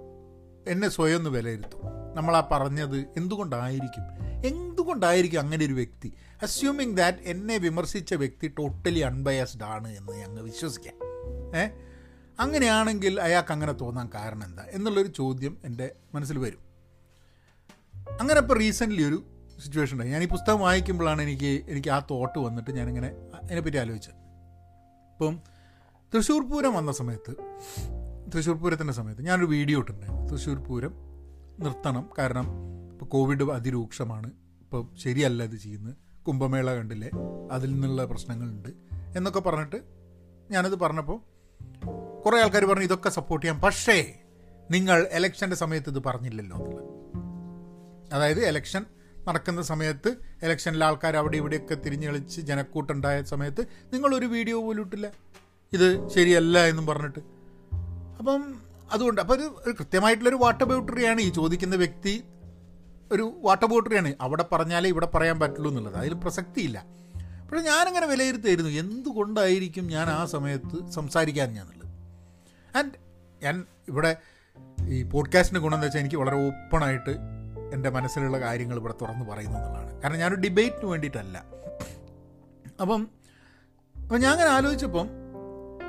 [0.68, 1.80] എന്നെ സ്വയം ഒന്ന് വിലയിരുത്തും.
[2.16, 4.04] നമ്മൾ ആ പറഞ്ഞത് എന്തുകൊണ്ടായിരിക്കും?
[4.46, 10.94] എന്തുകൊണ്ടായിരിക്കും അങ്ങനെ ഒരു വ്യക്തി അസ്യൂമിങ് ദാറ്റ് എന്നെ വിമർശിച്ച വ്യക്തി ടോട്ടലി അൺബയസ്ഡ് ആണ് എന്ന് ഞങ്ങൾ വിശ്വസിക്കാം.
[11.58, 11.70] ഏ?
[12.40, 14.66] അങ്ങനെയാണെങ്കിൽ അയാൾക്ക് അങ്ങനെ തോന്നാൻ കാരണം എന്താ?
[14.70, 16.60] എന്നുള്ളൊരു ചോദ്യം എന്റെ മനസ്സിൽ വരും.
[18.22, 19.24] അങ്ങനെ ഇപ്പോൾ റീസെന്റ്ലി ഒരു
[19.64, 20.12] സിറ്റുവേഷൻ ഉണ്ടായി.
[20.12, 23.08] ഞാൻ ഈ പുസ്തകം വായിക്കുമ്പോഴാണ് എനിക്ക് എനിക്ക് ആ തോട്ട് വന്നിട്ട് ഞാനിങ്ങനെ
[23.44, 24.14] അതിനെപ്പറ്റി ആലോചിച്ചത്.
[25.12, 25.40] ഇപ്പം
[26.16, 27.32] തൃശ്ശൂർ പൂരം വന്ന സമയത്ത്
[28.36, 30.32] തൃശ്ശൂർ പൂരത്തിന്റെ സമയത്ത് ഞാനൊരു വീഡിയോ ഇട്ടിട്ടുണ്ടായിരുന്നു.
[30.32, 30.94] തൃശ്ശൂർ പൂരം
[31.60, 32.10] നിർത്തണം.
[32.18, 32.46] കാരണം
[32.92, 34.28] ഇപ്പോൾ കോവിഡ് അതിരൂക്ഷമാണ്.
[34.62, 36.05] ഇപ്പോൾ ശരിയല്ല ഇത് ചെയ്യുന്നത്.
[36.28, 37.10] കുംഭമേള കണ്ടില്ലേ?
[37.52, 38.70] അതിൽ നിന്നുള്ള പ്രശ്നങ്ങളുണ്ട്
[39.18, 39.76] എന്നൊക്കെ പറഞ്ഞിട്ട്
[40.52, 41.20] ഞാനത് പറഞ്ഞപ്പോൾ
[42.22, 43.62] കുറേ ആൾക്കാർ പറഞ്ഞു ഇതൊക്കെ സപ്പോർട്ട് ചെയ്യാം.
[43.62, 44.20] പക്ഷേ
[44.72, 46.86] നിങ്ങൾ എലക്ഷന്റെ സമയത്ത് ഇത് പറഞ്ഞില്ലല്ലോ എന്നുള്ളത്
[48.14, 48.86] അതായത് എലക്ഷൻ
[49.28, 55.12] നടക്കുന്ന സമയത്ത് ഇലക്ഷനിൽ ആൾക്കാർ അവിടെ ഇവിടെയൊക്കെ തിരിഞ്ഞു കളിച്ച് ജനക്കൂട്ടുണ്ടായ സമയത്ത് നിങ്ങളൊരു വീഡിയോ പോലും ഇട്ടില്ല.
[55.74, 57.20] ഇത് ശരിയല്ല എന്നും പറഞ്ഞിട്ട്.
[58.20, 58.56] അപ്പം
[58.92, 62.24] അതുകൊണ്ട് അപ്പോൾ ഒരു കൃത്യമായിട്ടുള്ളൊരു വാട്ടർ ബൗട്ടറിയാണ് ഈ ചോദിക്കുന്ന വ്യക്തി
[63.12, 65.96] ഒരു വാട്ടർ ബോട്ടറിയാണ് അവിടെ പറഞ്ഞാലേ ഇവിടെ പറയാൻ പറ്റുള്ളൂ എന്നുള്ളത്.
[65.96, 66.86] അതിൽ പ്രസക്തിയില്ല.
[67.16, 68.72] പക്ഷേ ഞാനങ്ങനെ വിലയിരുത്തായിരുന്നു.
[68.72, 71.86] എന്തുകൊണ്ടായിരിക്കും ഞാൻ ആ സമയത്ത് സംസാരിക്കാൻ ഞാനുള്ളത്
[72.78, 72.92] ആൻഡ്
[73.44, 74.18] ഞാൻ ഇവിടെ
[74.88, 77.16] ഈ പോഡ്കാസ്റ്റിന്റെ ഗുണം എന്താ വെച്ചാൽ എനിക്ക് വളരെ ഓപ്പണായിട്ട്
[77.74, 80.02] എന്റെ മനസ്സിലുള്ള കാര്യങ്ങൾ ഇവിടെ തുറന്ന് പറയുന്നു എന്നുള്ളതാണ്.
[80.02, 81.46] കാരണം ഞാനൊരു ഡിബേറ്റിന് വേണ്ടിയിട്ടല്ല.
[82.82, 83.08] അപ്പം
[84.02, 85.10] അപ്പം ഞാൻ അങ്ങനെ ആലോചിച്ചപ്പം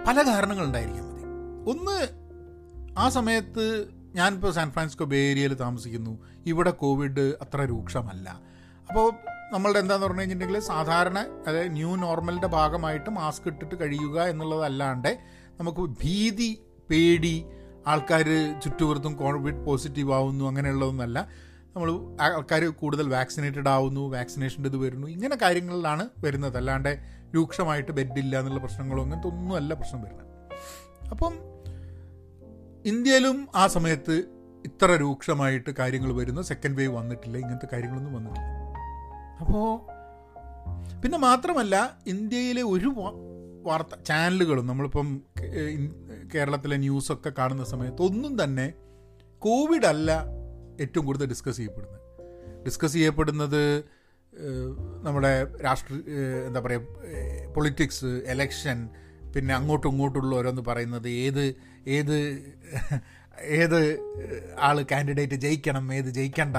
[0.06, 1.22] പല കാരണങ്ങളുണ്ടായിരിക്കാം മതി
[1.70, 2.26] ഒന്ന്
[2.98, 6.18] ആ സമയത്ത് ഞാനിപ്പോൾ സാൻ ഫ്രാൻസിസ്കോ ബേ ഏരിയയിൽ താമസിക്കുന്നു.
[6.46, 8.40] ഇവിടെ കോവിഡ് അത്ര രൂക്ഷമല്ല.
[8.88, 9.12] അപ്പോൾ
[9.52, 15.18] നമ്മളുടെ എന്താന്ന് പറഞ്ഞു കഴിഞ്ഞിട്ടുണ്ടെങ്കിൽ സാധാരണ അതായത് ന്യൂ നോർമലിന്റെ ഭാഗമായിട്ട് മാസ്ക് ഇട്ടിട്ട് കഴിയുക എന്നുള്ളതല്ലാണ്ട്
[15.60, 17.44] നമുക്ക് ഭീതി പേടി
[17.86, 21.28] ആൾക്കാർ ചുറ്റുപുറത്തും കോവിഡ് പോസിറ്റീവ് ആവുന്നു അങ്ങനെയുള്ളതൊന്നല്ല.
[21.76, 21.90] നമ്മൾ
[22.22, 26.56] ആൾക്കാർ കൂടുതൽ വാക്സിനേറ്റഡ് ആവുന്നു വാക്സിനേഷന്റെ ഇത് വരുന്നു ഇങ്ങനെ കാര്യങ്ങളിലാണ് വരുന്നത്.
[26.56, 26.98] അല്ലാണ്ട്
[27.34, 30.26] രൂക്ഷമായിട്ട് ബെഡില്ല എന്നുള്ള പ്രശ്നങ്ങളോ അങ്ങനത്തെ ഒന്നുമല്ല പ്രശ്നം വരുന്നത്.
[31.10, 31.55] അപ്പം
[32.86, 34.14] ഇന്ത്യയിലും ആ സമയത്ത്
[34.64, 36.42] ഇത്ര രൂക്ഷമായിട്ട് കാര്യങ്ങൾ വരുന്നു.
[36.42, 37.38] സെക്കൻഡ് വേവ് വന്നിട്ടില്ല.
[37.38, 38.48] ഇങ്ങനത്തെ കാര്യങ്ങളൊന്നും വന്നിട്ടില്ല.
[39.40, 39.66] അപ്പോൾ
[41.02, 42.92] പിന്നെ മാത്രമല്ല ഇന്ത്യയിലെ ഒരു
[43.62, 45.20] വാർത്ത ചാനലുകളും നമ്മളിപ്പം
[46.34, 48.72] കേരളത്തിലെ ന്യൂസൊക്കെ കാണുന്ന സമയത്ത് ഒന്നും തന്നെ
[49.38, 50.10] കോവിഡ് അല്ല
[50.80, 52.00] ഏറ്റവും കൂടുതൽ ഡിസ്കസ് ചെയ്യപ്പെടുന്നത്.
[52.66, 53.84] ഡിസ്കസ് ചെയ്യപ്പെടുന്നത്
[55.02, 56.00] നമ്മുടെ രാഷ്ട്രീയ
[56.46, 56.80] എന്താ പറയുക
[57.56, 58.88] പൊളിറ്റിക്സ് എലക്ഷൻ
[59.36, 61.54] പിന്നെ അങ്ങോട്ടും ഇങ്ങോട്ടുള്ള ഓരോന്ന് പറയുന്നത് ഏത്
[61.88, 62.42] ഏത്
[63.42, 64.00] ഏത്
[64.60, 66.56] ആൾ കാൻഡിഡേറ്റ് ജയിക്കണം ഏത് ജയിക്കണ്ട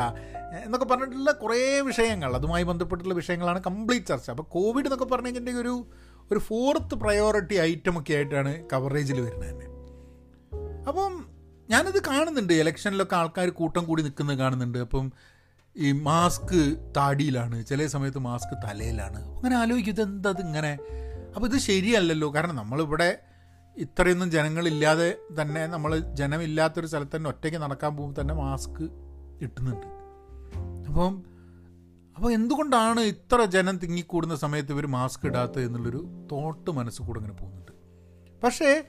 [0.64, 2.36] എന്നൊക്കെ പറഞ്ഞിട്ടുള്ള കുറേ വിഷയങ്ങൾ.
[2.36, 4.30] അതുമായി ബന്ധപ്പെട്ടുള്ള വിഷയങ്ങളാണ് കംപ്ലീറ്റ് ചർച്ച.
[4.30, 5.88] അപ്പോൾ കോവിഡ് എന്നൊക്കെ പറഞ്ഞു കഴിഞ്ഞിട്ടുണ്ടെങ്കിൽ ഒരു
[6.32, 9.66] ഒരു ഫോർത്ത് പ്രയോറിറ്റി ഐറ്റം ഒക്കെ ആയിട്ടാണ് കവറേജിൽ വരുന്നത് തന്നെ.
[10.88, 11.26] അപ്പം
[11.70, 12.54] ഞാനത് കാണുന്നുണ്ട്.
[12.54, 14.78] ഇലക്ഷനിലൊക്കെ ആൾക്കാർ കൂട്ടം കൂടി നിൽക്കുന്നത് കാണുന്നുണ്ട്.
[14.78, 15.12] അപ്പം
[15.78, 17.66] ഈ മാസ്ക് താടിയിലാണ്.
[17.66, 19.36] ചില സമയത്ത് മാസ്ക് തലയിലാണ്.
[19.36, 20.80] അങ്ങനെ ആലോചിക്കും ഇത് ഇങ്ങനെ
[21.36, 22.36] അപ്പോൾ ഇത് ശരിയല്ലല്ലോ.
[22.36, 23.18] കാരണം നമ്മളിവിടെ
[23.78, 28.84] ഇത്രയൊന്നും ജനങ്ങളില്ലാതെ തന്നെ നമ്മൾ ജനമില്ലാത്തൊരു സ്ഥലത്ത് തന്നെ ഒറ്റയ്ക്ക് നടക്കാൻ പോകുമ്പോൾ തന്നെ മാസ്ക്
[29.42, 29.88] ഇട്ടുന്നുണ്ട്.
[30.88, 31.24] അപ്പം
[32.16, 37.72] അപ്പോൾ എന്തുകൊണ്ടാണ് ഇത്ര ജനം തിങ്ങിക്കൂടുന്ന സമയത്ത് ഇവർ മാസ്ക് ഇടാത്തത് എന്നുള്ളൊരു തോട്ട് മനസ്സ് കൂടെ ഇങ്ങനെ പോകുന്നുണ്ട്.
[38.44, 38.88] പക്ഷേ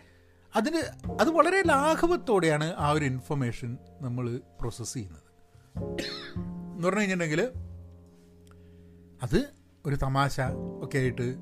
[0.56, 0.76] അതിന്
[1.20, 5.22] അത് വളരെ ലാഘവത്തോടെയാണ് ആ ഒരു ഇൻഫർമേഷൻ നമ്മൾ പ്രോസസ്സ് ചെയ്യുന്നത്.
[6.74, 7.50] എന്ന് പറഞ്ഞു കഴിഞ്ഞിട്ടുണ്ടെങ്കിൽ
[9.22, 9.48] അത്
[9.86, 10.40] ഒരു തമാശ
[10.82, 11.36] ഒക്കെ ആയിട്ട്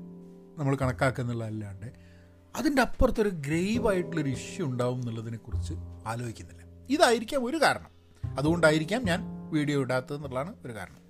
[0.57, 2.06] നമ്മൾ കണക്കാക്കുന്നുള്ളതല്ലാണ്ട്
[2.55, 5.73] അതിന്റെ അപ്പുറത്തൊരു ഗ്രേവായിട്ടുള്ളൊരു ഇഷ്യൂ ഉണ്ടാവും എന്നുള്ളതിനെക്കുറിച്ച്
[6.07, 6.63] ആലോചിക്കുന്നില്ല.
[6.89, 7.97] ഇതായിരിക്കാം ഒരു കാരണം.
[8.37, 9.19] അതുകൊണ്ടായിരിക്കാം ഞാൻ
[9.51, 11.07] വീഡിയോ ഇടാത്തതെന്നുള്ളതാണ് ഒരു കാരണം.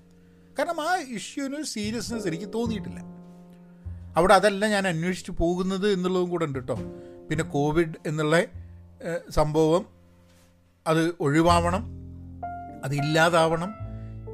[0.60, 3.00] കാരണം ആ ഇഷ്യൂവിന് ഒരു സീരിയസ്നെസ് എനിക്ക് തോന്നിയിട്ടില്ല.
[4.18, 6.76] അവിടെ അതല്ല ഞാൻ അന്വേഷിച്ച് പോകുന്നത് എന്നുള്ളതും കൂടെ ഉണ്ട് കേട്ടോ.
[7.30, 8.44] പിന്നെ കോവിഡ് എന്നുള്ള
[9.30, 9.86] സംഭവം
[10.88, 11.90] അത് ഒഴിവാവണം
[12.84, 13.74] അത് ഇല്ലാതാവണം.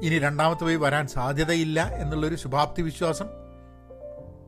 [0.02, 3.26] ഇനി രണ്ടാമത്തെ പോയി വരാൻ സാധ്യതയില്ല എന്നുള്ളൊരു ശുഭാപ്തി വിശ്വാസം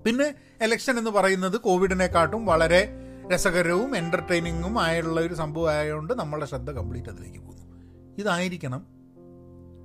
[0.06, 2.88] പിന്നെ എലക്ഷൻ എന്ന് പറയുന്നത് കോവിഡിനെക്കാട്ടും വളരെ
[3.32, 7.76] രസകരവും എന്റർടൈനിങ്ങും ആയുള്ള ഒരു സംഭവം ആയതുകൊണ്ട് നമ്മളുടെ ശ്രദ്ധ കംപ്ലീറ്റ് അതിലേക്ക് പോകുന്നു.
[8.18, 8.86] ഇതായിരിക്കണം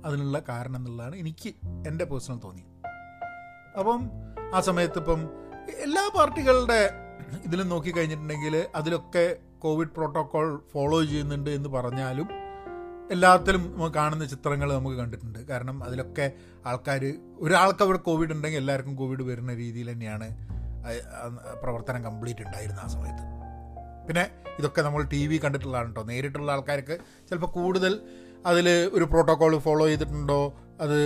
[0.04, 1.48] അതിനുള്ള കാരണം എന്നുള്ളതാണ് എനിക്ക്
[1.88, 2.68] എന്റെ പേഴ്സണൽ തോന്നിയത്.
[3.78, 4.00] അപ്പം
[4.54, 5.20] ആ സമയത്ത് ഇപ്പം
[5.82, 6.90] എല്ലാ പാർട്ടികളുടെ
[7.44, 12.28] ഇതിലും നോക്കിക്കഴിഞ്ഞിട്ടുണ്ടെങ്കിൽ അതിലൊക്കെ കോവിഡ് പ്രോട്ടോക്കോൾ ഫോളോ ചെയ്യുന്നുണ്ട് എന്ന് പറഞ്ഞാലും
[13.14, 13.62] എല്ലാത്തിലും
[13.96, 15.38] കാണുന്ന ചിത്രങ്ങൾ നമുക്ക് കണ്ടിട്ടുണ്ട്.
[15.50, 16.26] കാരണം അതിലൊക്കെ
[16.70, 17.02] ആൾക്കാർ
[17.44, 20.28] ഒരാൾക്ക് അവിടെ കോവിഡ് ഉണ്ടെങ്കിൽ എല്ലാവർക്കും കോവിഡ് വരുന്ന രീതിയിൽ തന്നെയാണ്
[21.62, 23.24] പ്രവർത്തനം കംപ്ലീറ്റ് ഉണ്ടായിരുന്നത് ആ സമയത്ത്.
[24.06, 24.24] പിന്നെ
[24.58, 26.94] ഇതൊക്കെ നമ്മൾ ടി വി കണ്ടിട്ടുള്ളതാണ് കേട്ടോ നേരിട്ടുള്ള ആൾക്കാർക്ക്
[27.28, 27.92] ചിലപ്പോൾ കൂടുതൽ
[28.46, 28.66] അതിൽ
[28.96, 30.40] ഒരു പ്രോട്ടോകോൾ ഫോളോ ചെയ്തിട്ടുണ്ടോ
[30.84, 30.98] അത്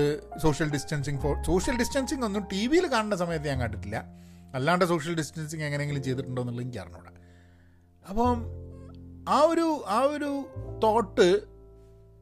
[0.44, 3.98] സോഷ്യൽ ഡിസ്റ്റൻസിങ് ഫോ സോഷ്യൽ ഡിസ്റ്റൻസിങ് ഒന്നും ടി വിയിൽ കാണുന്ന സമയത്ത് ഞാൻ കണ്ടിട്ടില്ല.
[4.54, 7.12] അല്ലാണ്ട് സോഷ്യൽ ഡിസ്റ്റൻസിങ് എങ്ങനെയെങ്കിലും ചെയ്തിട്ടുണ്ടോ എന്നുള്ളത് എനിക്ക് അറിഞ്ഞൂടാ
[8.08, 8.38] അപ്പം
[9.28, 10.30] ആ ഒരു ആ ഒരു
[10.84, 11.28] തോട്ട്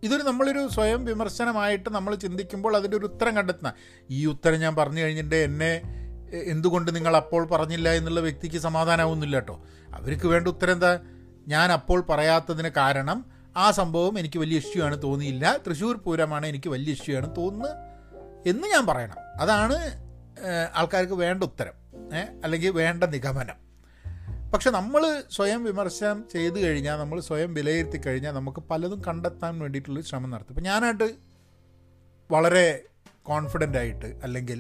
[0.05, 3.73] ഇതൊരു നമ്മളൊരു സ്വയം വിമർശനമായിട്ട് നമ്മൾ ചിന്തിക്കുമ്പോൾ അതിന്റെ ഒരു ഉത്തരം കണ്ടെത്തുന്ന.
[4.11, 5.73] ഈ ഉത്തരം ഞാൻ പറഞ്ഞു കഴിഞ്ഞിട്ട് എന്നെ
[6.53, 9.57] എന്തുകൊണ്ട് നിങ്ങൾ അപ്പോൾ പറഞ്ഞില്ല എന്നുള്ള വ്യക്തിക്ക് സമാധാനമാവുന്നില്ല കേട്ടോ.
[9.99, 10.93] അവർക്ക് വേണ്ട ഉത്തരം എന്താ?
[11.49, 13.19] ഞാൻ അപ്പോൾ പറയാത്തതിന് കാരണം
[13.57, 15.45] ആ സംഭവം എനിക്ക് വലിയ ഇഷ്യൂ ആണ് തോന്നിയില്ല.
[15.67, 17.75] തൃശ്ശൂർ പൂരമാണ് എനിക്ക് വലിയ ഇഷ്യൂ ആണ് തോന്നുന്നത്
[18.51, 19.19] എന്ന് ഞാൻ പറയണം.
[19.43, 19.77] അതാണ്
[20.79, 21.77] ആൾക്കാർക്ക് വേണ്ട ഉത്തരം
[22.45, 23.59] അല്ലെങ്കിൽ വേണ്ട നിഗമനം.
[24.55, 30.31] പക്ഷെ നമ്മൾ സ്വയം വിമർശനം ചെയ്ത് കഴിഞ്ഞാൽ നമ്മൾ സ്വയം വിലയിരുത്തി കഴിഞ്ഞാൽ നമുക്ക് പലതും കണ്ടെത്താൻ വേണ്ടിയിട്ടുള്ള ശ്രമം
[30.31, 30.53] നടത്തും.
[30.53, 31.09] ഇപ്പം ഞാനായിട്ട്
[32.31, 32.67] വളരെ
[33.23, 34.59] കോൺഫിഡന്റ് ആയിട്ട് അല്ലെങ്കിൽ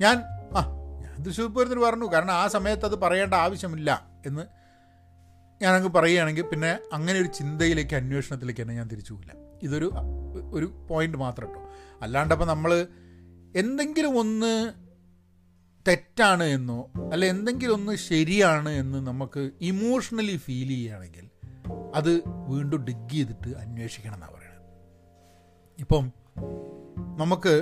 [0.00, 0.16] ഞാൻ
[0.56, 0.62] ആ
[1.02, 2.06] ഞാൻ തൃശ്ശൂർ പൂരത്തിന് പറഞ്ഞു.
[2.06, 3.90] കാരണം ആ സമയത്ത് അത് പറയേണ്ട ആവശ്യമില്ല
[4.26, 4.44] എന്ന്
[5.60, 9.32] ഞാനങ്ങ് പറയുകയാണെങ്കിൽ പിന്നെ അങ്ങനെ ഒരു ചിന്തയിലേക്ക് അന്വേഷണത്തിലേക്ക് തന്നെ ഞാൻ തിരിച്ചു പോകില്ല
[9.62, 9.88] ഇതൊരു
[10.52, 11.62] ഒരു പോയിന്റ് മാത്രം കേട്ടോ.
[12.02, 12.72] അല്ലാണ്ടപ്പോൾ നമ്മൾ
[13.54, 14.52] എന്തെങ്കിലും ഒന്ന്
[15.90, 16.78] തെറ്റാണ് എന്നോ
[17.12, 21.26] അല്ല എന്തെങ്കിലും ഒന്ന് ശരിയാണ് എന്ന് നമുക്ക് ഇമോഷണലി ഫീൽ ചെയ്യുകയാണെങ്കിൽ
[21.94, 22.10] അത്
[22.48, 24.66] വീണ്ടും ഡിഗ് ചെയ്തിട്ട് അന്വേഷിക്കണം എന്നാണ് പറയുന്നത്
[25.78, 26.04] ഇപ്പം
[27.22, 27.54] നമുക്ക്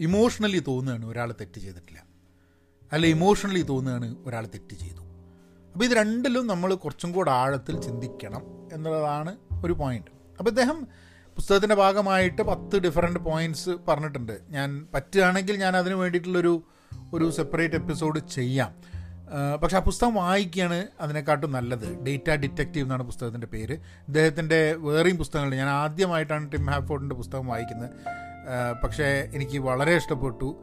[0.00, 2.00] ഇമോഷണലി തോന്നുകയാണ് ഒരാൾ തെറ്റ് ചെയ്തിട്ടില്ല.
[2.92, 5.02] അല്ല ഇമോഷണലി തോന്നുകയാണ് ഒരാൾ തെറ്റ് ചെയ്തു.
[5.74, 9.32] അപ്പോൾ ഇത് രണ്ടിലും നമ്മൾ കുറച്ചും കൂടെ ആഴത്തിൽ ചിന്തിക്കണം എന്നുള്ളതാണ്
[9.64, 10.78] ഒരു പോയിന്റ് അപ്പോൾ ഇദ്ദേഹം
[11.36, 14.40] പുസ്തകത്തിന്റെ ഭാഗമായിട്ട് പത്ത് ഡിഫറെന്റ് പോയിന്റ്സ് പറഞ്ഞിട്ടുണ്ട്.
[14.50, 16.54] ഞാൻ പറ്റുകയാണെങ്കിൽ ഞാൻ അതിന് വേണ്ടിയിട്ടുള്ളൊരു
[17.14, 18.74] ഒരു സെപ്പറേറ്റ് എപ്പിസോഡ് ചെയ്യാം.
[19.62, 22.04] പക്ഷെ ആ പുസ്തകം വായിക്കുകയാണ് അതിനെക്കാട്ടും നല്ലത്.
[22.04, 23.72] ഡേറ്റ ഡിറ്റക്റ്റീവ് എന്നാണ് പുസ്തകത്തിന്റെ പേര്.
[24.08, 27.90] ഇദ്ദേഹത്തിന്റെ വേറെയും പുസ്തകങ്ങളുണ്ട് ഞാൻ ആദ്യമായിട്ടാണ് ടിം ഹാഫോർഡിന്റെ പുസ്തകം വായിക്കുന്നത്.
[28.84, 30.62] പക്ഷേ എനിക്ക് വളരെ ഇഷ്ടപ്പെട്ടു.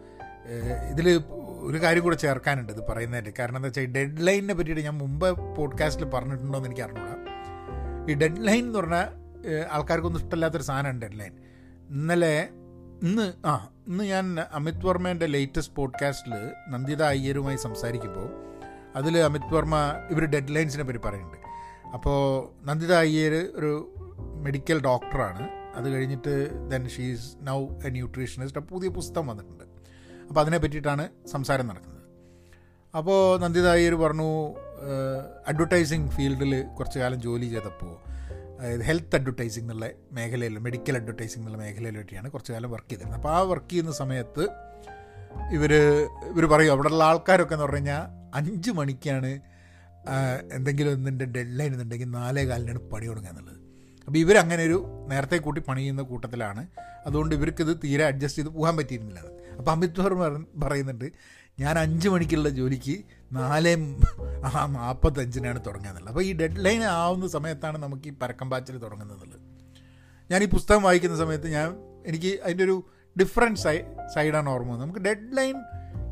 [0.91, 1.21] ഇതിൽ
[1.59, 6.05] ഒരു കാര്യം കൂടെ ചേർക്കാനുണ്ട് ഇത് പറയുന്നതിന്റെ കാരണം എന്താ വെച്ചാൽ ഡെഡ് ലൈനിനെ പറ്റിയിട്ട് ഞാൻ മുമ്പ് പോഡ്കാസ്റ്റിൽ
[6.05, 7.15] പറഞ്ഞിട്ടുണ്ടോ എന്ന് എനിക്ക് അറിഞ്ഞൂടാ.
[8.09, 9.05] ഈ ഡെഡ് ലൈൻ എന്ന് പറഞ്ഞാൽ
[9.71, 11.31] ആൾക്കാർക്കൊന്നും ഇഷ്ടമില്ലാത്തൊരു സാധനമാണ് ഡെഡ് ലൈൻ
[11.89, 12.49] ഇന്നലെ
[13.03, 16.33] ഇന്ന് ആ ഇന്ന് ഞാൻ അമിത് വർമ്മേന്റെ ലേറ്റസ്റ്റ് പോഡ്കാസ്റ്റിൽ
[16.67, 18.29] നന്ദിത അയ്യരുമായി സംസാരിക്കുമ്പോൾ
[18.95, 19.77] അതിൽ അമിത് വർമ്മ
[20.11, 21.37] ഇവർ ഡെഡ് ലൈൻസിനെ പറ്റി പറയുന്നുണ്ട്.
[21.93, 22.19] അപ്പോൾ
[22.65, 23.95] നന്ദിത അയ്യർ ഒരു
[24.41, 29.63] മെഡിക്കൽ ഡോക്ടറാണ് അത് കഴിഞ്ഞിട്ട് then she's now a nutritionist പുതിയ പുസ്തകം വന്നിട്ടുണ്ട്.
[30.27, 32.01] അപ്പോൾ അതിനെ പറ്റിയിട്ടാണ് സംസാരം നടക്കുന്നത്.
[32.97, 34.55] അപ്പോൾ നന്ദിത അയ്യർ പറഞ്ഞു
[35.47, 38.13] അഡ്വർടൈസിങ് ഫീൽഡിൽ കുറച്ച് കാലം ജോലി ചെയ്തപ്പോൾ
[38.63, 43.17] അതായത് ഹെൽത്ത് അഡ്വർടൈസിംഗ് എന്നുള്ള മേഖലയിൽ മെഡിക്കൽ അഡ്വർടൈസിംഗ് എന്നുള്ള മേഖലയിൽ പറ്റിയാണ് കുറച്ച് കാലം വർക്ക് ചെയ്തിരുന്നത്.
[43.19, 44.43] അപ്പോൾ ആ വർക്ക് ചെയ്യുന്ന സമയത്ത്
[45.51, 45.71] ഇവർ
[46.31, 48.03] ഇവർ പറയും അവിടെയുള്ള ആൾക്കാരൊക്കെ എന്ന് പറഞ്ഞു കഴിഞ്ഞാൽ
[48.35, 49.31] അഞ്ച് മണിക്കാണ്
[50.51, 53.59] എന്തെങ്കിലും ഒന്നിന്റെ ഡെഡ് ലൈൻ എന്നുണ്ടെങ്കിൽ നാലേ കാലിനാണ് പണി തുടങ്ങുക എന്നുള്ളത്.
[54.07, 56.67] അപ്പോൾ ഇവരങ്ങനെ ഒരു നേരത്തെ കൂട്ടി പണി ചെയ്യുന്ന കൂട്ടത്തിലാണ്.
[57.07, 59.21] അതുകൊണ്ട് ഇവർക്കിത് തീരെ അഡ്ജസ്റ്റ് ചെയ്ത് പോകാൻ പറ്റിയിരുന്നില്ല.
[59.59, 60.23] അപ്പോൾ അമിത് വർമ്മ
[60.63, 61.07] പറയുന്നുണ്ട്
[61.59, 62.95] ഞാൻ അഞ്ച് മണിക്കുള്ള ജോലിക്ക്
[63.33, 69.39] നാലേ നാൽപ്പത്തഞ്ചിനാണ് തുടങ്ങുക അപ്പോൾ ഈ ഡെഡ് ലൈൻ ആവുന്ന സമയത്താണ് നമുക്ക് ഈ പരക്കം പാച്ചിൽ തുടങ്ങുന്നത്.
[70.31, 71.75] ഞാൻ ഈ പുസ്തകം വായിക്കുന്ന സമയത്ത് ഞാൻ
[72.07, 73.79] എനിക്ക് അതിന്റെ ഒരു ഡിഫറെന്റ് സൈ
[74.15, 74.81] സൈഡാണ് ഓർമ്മ വന്നത്.
[74.81, 75.55] നമുക്ക് ഡെഡ് ലൈൻ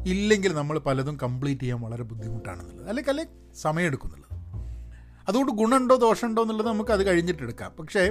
[0.06, 4.28] ഇല്ലെങ്കിൽ നമ്മൾ പലതും കംപ്ലീറ്റ് ചെയ്യാൻ വളരെ ബുദ്ധിമുട്ടാണെന്നുള്ളത് അല്ലെങ്കിൽ അല്ലെങ്കിൽ സമയമെടുക്കുന്നുള്ളത്
[5.28, 8.10] അതുകൊണ്ട് ഗുണമുണ്ടോ ദോഷമുണ്ടോ എന്നുള്ളത് നമുക്ക് അത് കഴിഞ്ഞിട്ടെടുക്കാം പക്ഷേ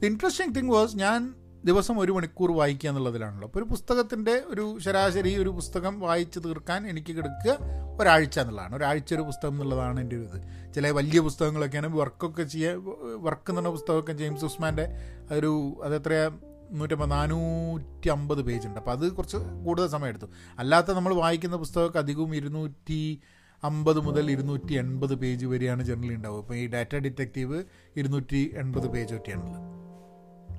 [0.00, 1.34] ദി ഇൻട്രസ്റ്റിംഗ് തിങ് വാസ് ഞാൻ
[1.64, 3.48] ദിവസം ഒരു മണിക്കൂർ വായിക്കുക എന്നുള്ളതിലാണല്ലോ.
[3.48, 7.58] അപ്പോൾ ഒരു പുസ്തകത്തിന്റെ ഒരു ശരാശരി ഒരു പുസ്തകം വായിച്ച് തീർക്കാൻ എനിക്ക് കിടക്കുക
[8.00, 8.76] ഒരാഴ്ച എന്നുള്ളതാണ്.
[8.76, 10.72] ഒരാഴ്ച ഒരു പുസ്തകം എന്നുള്ളതാണ് എന്റെ ഒരു ഇത്.
[10.74, 12.82] ചില വലിയ പുസ്തകങ്ങളൊക്കെയാണ് വർക്കൊക്കെ ചെയ്യുക
[13.16, 14.88] വർക്ക് എന്നുള്ള പുസ്തകമൊക്കെ ജെയിംസ് ഉസ്മാന്റെ
[15.34, 16.30] ഒരു അതെത്രയാ
[16.70, 18.78] നൂറ്റമ്പത് നാനൂറ്റി അമ്പത് പേജ് ഉണ്ട്.
[18.78, 20.26] അപ്പോൾ അത് കുറച്ച് കൂടുതൽ സമയം എടുത്തു.
[20.58, 23.20] അല്ലാത്ത നമ്മൾ വായിക്കുന്ന പുസ്തകമൊക്കെ അധികവും ഇരുന്നൂറ്റി
[23.64, 26.38] അമ്പത് മുതൽ ഇരുന്നൂറ്റി എൺപത് പേജ് വരെയാണ് ജനറലി ഉണ്ടാവുക.
[26.38, 27.64] ഇപ്പോൾ ഈ ഡാറ്റ ഡിറ്റക്റ്റീവ്
[27.96, 29.80] ഇരുന്നൂറ്റി എൺപത് പേജ് ഒക്കെയാണുള്ളത്.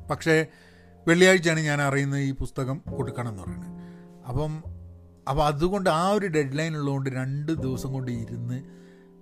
[0.10, 0.46] പക്ഷേ
[1.08, 3.72] വെള്ളിയാഴ്ചയാണ് ഞാൻ അറിയുന്നത് ഈ പുസ്തകം കൊടുക്കണം എന്ന് പറയുന്നത്.
[4.30, 4.52] അപ്പം
[5.30, 8.58] അപ്പോൾ അതുകൊണ്ട് ആ ഒരു ഡെഡ് ലൈൻ ഉള്ളതുകൊണ്ട് രണ്ട് ദിവസം കൊണ്ട് ഇരുന്ന്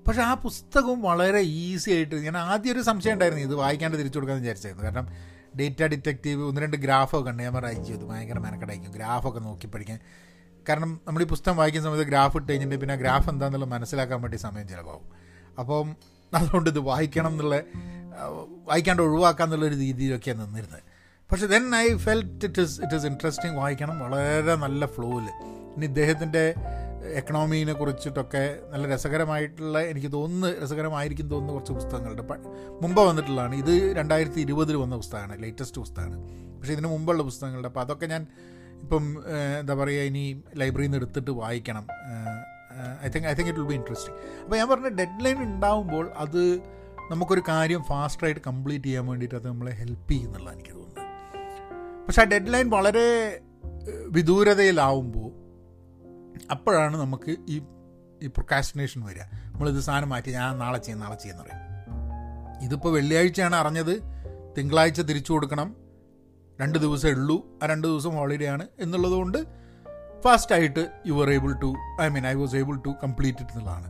[0.08, 4.46] പക്ഷേ ആ പുസ്തകം വളരെ ഈസി ആയിട്ട് ഞാൻ ആദ്യം ഒരു സംശയം ഉണ്ടായിരുന്നു ഇത് വായിക്കാണ്ട് തിരിച്ചു കൊടുക്കാമെന്ന്
[4.46, 4.86] വിചാരിച്ചായിരുന്നു.
[4.86, 5.08] കാരണം
[5.60, 10.00] ഡേറ്റ ഡിറ്റക്റ്റീവ് ഒന്ന് രണ്ട് ഗ്രാഫൊക്കെ ഉണ്ട് ഞാൻ പറഞ്ഞു ഇത് ഭയങ്കര മെനക്കെടായിരിക്കും ഗ്രാഫൊക്കെ നോക്കി പഠിക്കാൻ.
[10.70, 14.68] കാരണം നമ്മൾ ഈ പുസ്തകം വായിക്കുന്ന സമയത്ത് ഗ്രാഫ് ഇട്ട് കഴിഞ്ഞിട്ട് പിന്നെ ഗ്രാഫ് എന്താണെന്നുള്ളത് മനസ്സിലാക്കാൻ വേണ്ടി സമയം
[14.68, 15.08] ചിലവാകും.
[15.60, 15.96] അപ്പം
[16.34, 17.56] അതുകൊണ്ട് ഇത് വായിക്കണം എന്നുള്ള
[18.70, 20.84] വായിക്കാണ്ട് ഒഴിവാക്കാന്നുള്ളൊരു രീതിയിലൊക്കെയാണ് നിന്നിരുന്നത്.
[21.32, 23.96] പക്ഷെ then I felt it is it is interesting വായിക്കണം.
[24.06, 25.26] വളരെ നല്ല ഫ്ലോയിൽ
[25.76, 26.44] ഇനി ഇദ്ദേഹത്തിന്റെ
[27.20, 32.24] എക്കണോമിനെ കുറിച്ചിട്ടൊക്കെ നല്ല രസകരമായിട്ടുള്ള എനിക്ക് തോന്നുന്നു രസകരമായിരിക്കും തോന്നുന്ന കുറച്ച് പുസ്തകങ്ങളുണ്ട്.
[32.82, 33.56] മുമ്പ് വന്നിട്ടുള്ളതാണ്.
[33.56, 36.18] ഇത് രണ്ടായിരത്തി ഇരുപതിൽ വന്ന പുസ്തകമാണ് ലേറ്റസ്റ്റ് പുസ്തകമാണ്.
[36.58, 37.70] പക്ഷേ ഇതിന് മുമ്പുള്ള പുസ്തകങ്ങളുണ്ട്.
[37.72, 38.28] അപ്പോൾ അതൊക്കെ ഞാൻ
[38.84, 39.06] ഇപ്പം
[39.60, 40.26] എന്താ പറയുക ഇനി
[40.62, 41.86] ലൈബ്രറിയിൽ നിന്ന് എടുത്തിട്ട് വായിക്കണം.
[43.06, 46.42] I think I think it will be interesting അപ്പോൾ ഞാൻ പറഞ്ഞ ഡെഡ് ലൈൻ ഉണ്ടാവുമ്പോൾ അത്
[47.12, 50.88] നമുക്കൊരു കാര്യം ഫാസ്റ്റായിട്ട് കംപ്ലീറ്റ് ചെയ്യാൻ വേണ്ടിയിട്ട് അത് നമ്മളെ ഹെൽപ്പ് ചെയ്യുന്നുള്ള എനിക്ക് തോന്നുന്നത്.
[52.10, 53.39] പക്ഷേ ആ ഡെഡ് ലൈൻ വളരെ
[54.08, 55.28] വിദൂരതയിലാവുമ്പോൾ
[56.52, 57.62] അപ്പോഴാണ് നമുക്ക് ഈ
[58.24, 59.22] ഈ പ്രൊക്കാസ്റ്റിനേഷൻ വരിക.
[59.22, 61.62] നമ്മളിത് സാധനം മാറ്റി ഞാൻ നാളെ ചെയ്യാം നാളെ ചെയ്യാന്ന് പറയും.
[62.65, 64.02] ഇതിപ്പോൾ വെള്ളിയാഴ്ചയാണ് അറിഞ്ഞത്.
[64.58, 65.76] തിങ്കളാഴ്ച തിരിച്ചു കൊടുക്കണം.
[66.62, 67.60] രണ്ട് ദിവസമേ ഉള്ളൂ.
[67.63, 69.38] ആ രണ്ട് ദിവസം ഹോളിഡേ ആണ് എന്നുള്ളത് കൊണ്ട്
[70.22, 73.88] ഫാസ്റ്റായിട്ട് you are able to I mean I was able to complete it എന്നുള്ളതാണ്.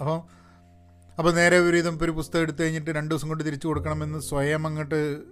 [0.00, 0.22] അപ്പം
[1.18, 5.22] അപ്പോൾ നേരെ ഒരു ഇപ്പോൾ ഒരു പുസ്തകം എടുത്തു കഴിഞ്ഞിട്ട് രണ്ട് ദിവസം കൊണ്ട് തിരിച്ചു കൊടുക്കണമെന്ന് സ്വയം അങ്ങോട്ട്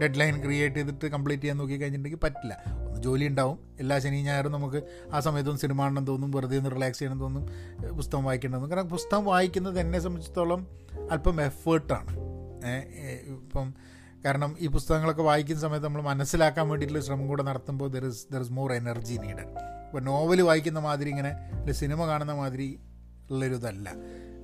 [0.00, 2.54] ഡെഡ് ലൈൻ ക്രിയേറ്റ് ചെയ്തിട്ട് കംപ്ലീറ്റ് ചെയ്യാൻ നോക്കി കഴിഞ്ഞിട്ടുണ്ടെങ്കിൽ പറ്റില്ല.
[2.86, 3.58] ഒന്ന് ജോലി ഉണ്ടാവും.
[3.78, 7.46] എല്ലാ ശനി ഞായറും നമുക്ക് ആ സമയത്തൊന്നും സിനിമ കാണണം തോന്നും വെറുതെ ഒന്ന് റിലാക്സ് ചെയ്യണം തോന്നും
[7.96, 10.66] പുസ്തകം വായിക്കണം കാരണം പുസ്തകം വായിക്കുന്നത് എന്നെ സംബന്ധിച്ചിടത്തോളം
[11.10, 12.12] അല്പം എഫേർട്ടാണ്
[13.36, 13.74] ഇപ്പം
[14.24, 18.52] കാരണം ഈ പുസ്തകങ്ങളൊക്കെ വായിക്കുന്ന സമയത്ത് നമ്മൾ മനസ്സിലാക്കാൻ വേണ്ടിയിട്ടുള്ള ശ്രമം കൂടെ നടത്തുമ്പോൾ there is there is
[18.52, 19.44] more energy need
[19.86, 21.32] ഇപ്പോൾ നോവൽ വായിക്കുന്ന മാതിരി ഇങ്ങനെ
[21.72, 22.80] സിനിമ കാണുന്ന മാതിരി
[23.30, 23.88] ഉള്ളൊരിതല്ല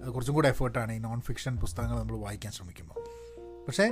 [0.02, 2.98] അത് കുറച്ചും കൂടെ എഫേർട്ടാണ് ഈ നോൺ ഫിക്ഷൻ പുസ്തകങ്ങൾ നമ്മൾ വായിക്കാൻ ശ്രമിക്കുമ്പോൾ.
[3.68, 3.86] പക്ഷേ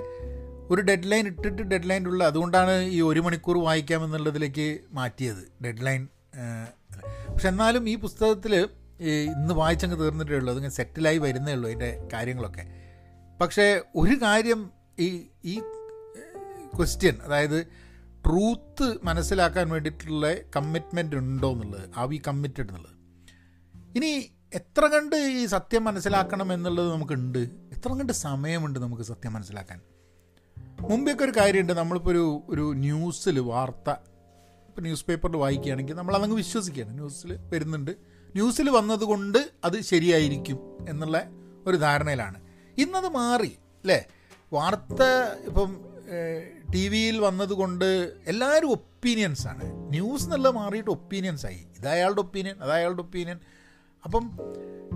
[0.71, 5.43] ഒരു ഡെഡ് ലൈൻ ഇട്ടിട്ട് ഡെഡ് ലൈൻ ഉള്ള അതുകൊണ്ടാണ് ഈ ഒരു മണിക്കൂർ വായിക്കാമെന്നുള്ളതിലേക്ക് മാറ്റിയത്.
[5.65, 6.09] ഡെഡ് ലൈൻ
[7.33, 8.55] പക്ഷെ എന്നാലും ഈ പുസ്തകത്തിൽ
[9.33, 10.53] ഇന്ന് വായിച്ചങ്ങ് തീർന്നിട്ടേ ഉള്ളൂ.
[10.53, 12.65] അതിങ്ങനെ സെറ്റിലായി വരുന്നേ ഉള്ളൂ അതിന്റെ കാര്യങ്ങളൊക്കെ.
[13.41, 15.61] പക്ഷേ ഒരു കാര്യം ഈ ഈ
[16.77, 17.59] ക്വസ്റ്റ്യൻ അതായത്
[18.27, 22.97] ട്രൂത്ത് മനസ്സിലാക്കാൻ വേണ്ടിയിട്ടുള്ള കമ്മിറ്റ്മെന്റ് ഉണ്ടോ എന്നുള്ളത് ആ വി കമ്മിറ്റഡ് എന്നുള്ളത്.
[23.97, 27.66] ഇനി എത്ര കണ്ട് ഈ സത്യം മനസ്സിലാക്കണം എന്നുള്ളത് നമുക്കുണ്ട്?
[27.87, 29.81] എത്ര കണ്ട് സമയമുണ്ട് നമുക്ക് സത്യം മനസ്സിലാക്കാൻ.
[30.91, 33.91] മുമ്പൊക്കെ ഒരു കാര്യമുണ്ട് നമ്മളിപ്പോൾ ഒരു ഒരു ന്യൂസിൽ വാർത്ത
[34.69, 36.95] ഇപ്പോൾ ന്യൂസ് പേപ്പറിൽ വായിക്കുകയാണെങ്കിൽ നമ്മൾ അതങ്ങ് വിശ്വസിക്കുകയാണ്.
[36.95, 37.91] ന്യൂസിൽ വരുന്നുണ്ട്.
[38.35, 41.25] ന്യൂസിൽ വന്നതുകൊണ്ട് അത് ശരിയായിരിക്കും എന്നുള്ള
[41.67, 42.41] ഒരു ധാരണയിലാണ്.
[42.79, 44.07] ഇന്നത് മാറി അല്ലേ?
[44.53, 45.03] വാർത്ത
[45.47, 45.81] ഇപ്പം
[46.75, 49.65] ടി വിയിൽ വന്നതുകൊണ്ട് എല്ലാവരും ഒപ്പീനിയൻസാണ്.
[49.91, 51.67] ന്യൂസ് എന്നുള്ള മാറിയിട്ട് ഒപ്പീനിയൻസായി.
[51.79, 53.39] ഇത് അയാളുടെ ഒപ്പീനിയൻ അത് അയാളുടെ ഒപ്പീനിയൻ.
[54.07, 54.31] അപ്പം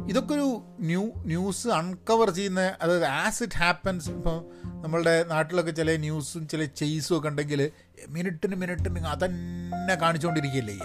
[0.09, 4.45] ഇതൊക്കെ ഒരു ന്യൂ ന്യൂസ് അൺകവർ ചെയ്യുന്ന അതായത് ആസ് ഇറ്റ് ഹാപ്പൻസ് ഇപ്പോൾ
[4.83, 7.71] നമ്മളുടെ നാട്ടിലൊക്കെ ചില ന്യൂസും ചില ചെയ്സും ഒക്കെ ഉണ്ടെങ്കിൽ
[8.09, 10.79] മിനിറ്റിന് മിനിറ്റിന് അതന്നെ കാണിച്ചുകൊണ്ടിരിക്കുകയല്ലേ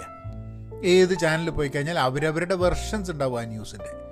[0.87, 4.05] ഏത് ചാനലിൽ പോയി കഴിഞ്ഞാൽ അവരവരുടെ വെർഷൻസ് ഉണ്ടാവും ആ ന്യൂസിന്റെ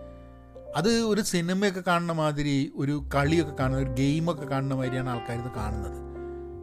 [0.75, 5.99] അത് ഒരു സിനിമയൊക്കെ കാണുന്ന മാതിരി ഒരു കളിയൊക്കെ കാണുന്ന ഒരു ഗെയിമൊക്കെ കാണുന്ന മാതിരിയാണ് ആൾക്കാർ ഇത് കാണുന്നത്.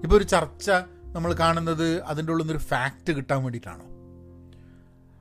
[0.04, 0.70] ഇപ്പോൾ ഒരു ചർച്ച
[1.04, 3.84] നമ്മൾ കാണുന്നത് അതിന്റെ ഉള്ളിൽ നിന്നൊരു ഫാക്റ്റ് കിട്ടാൻ വേണ്ടിയിട്ടാണോ?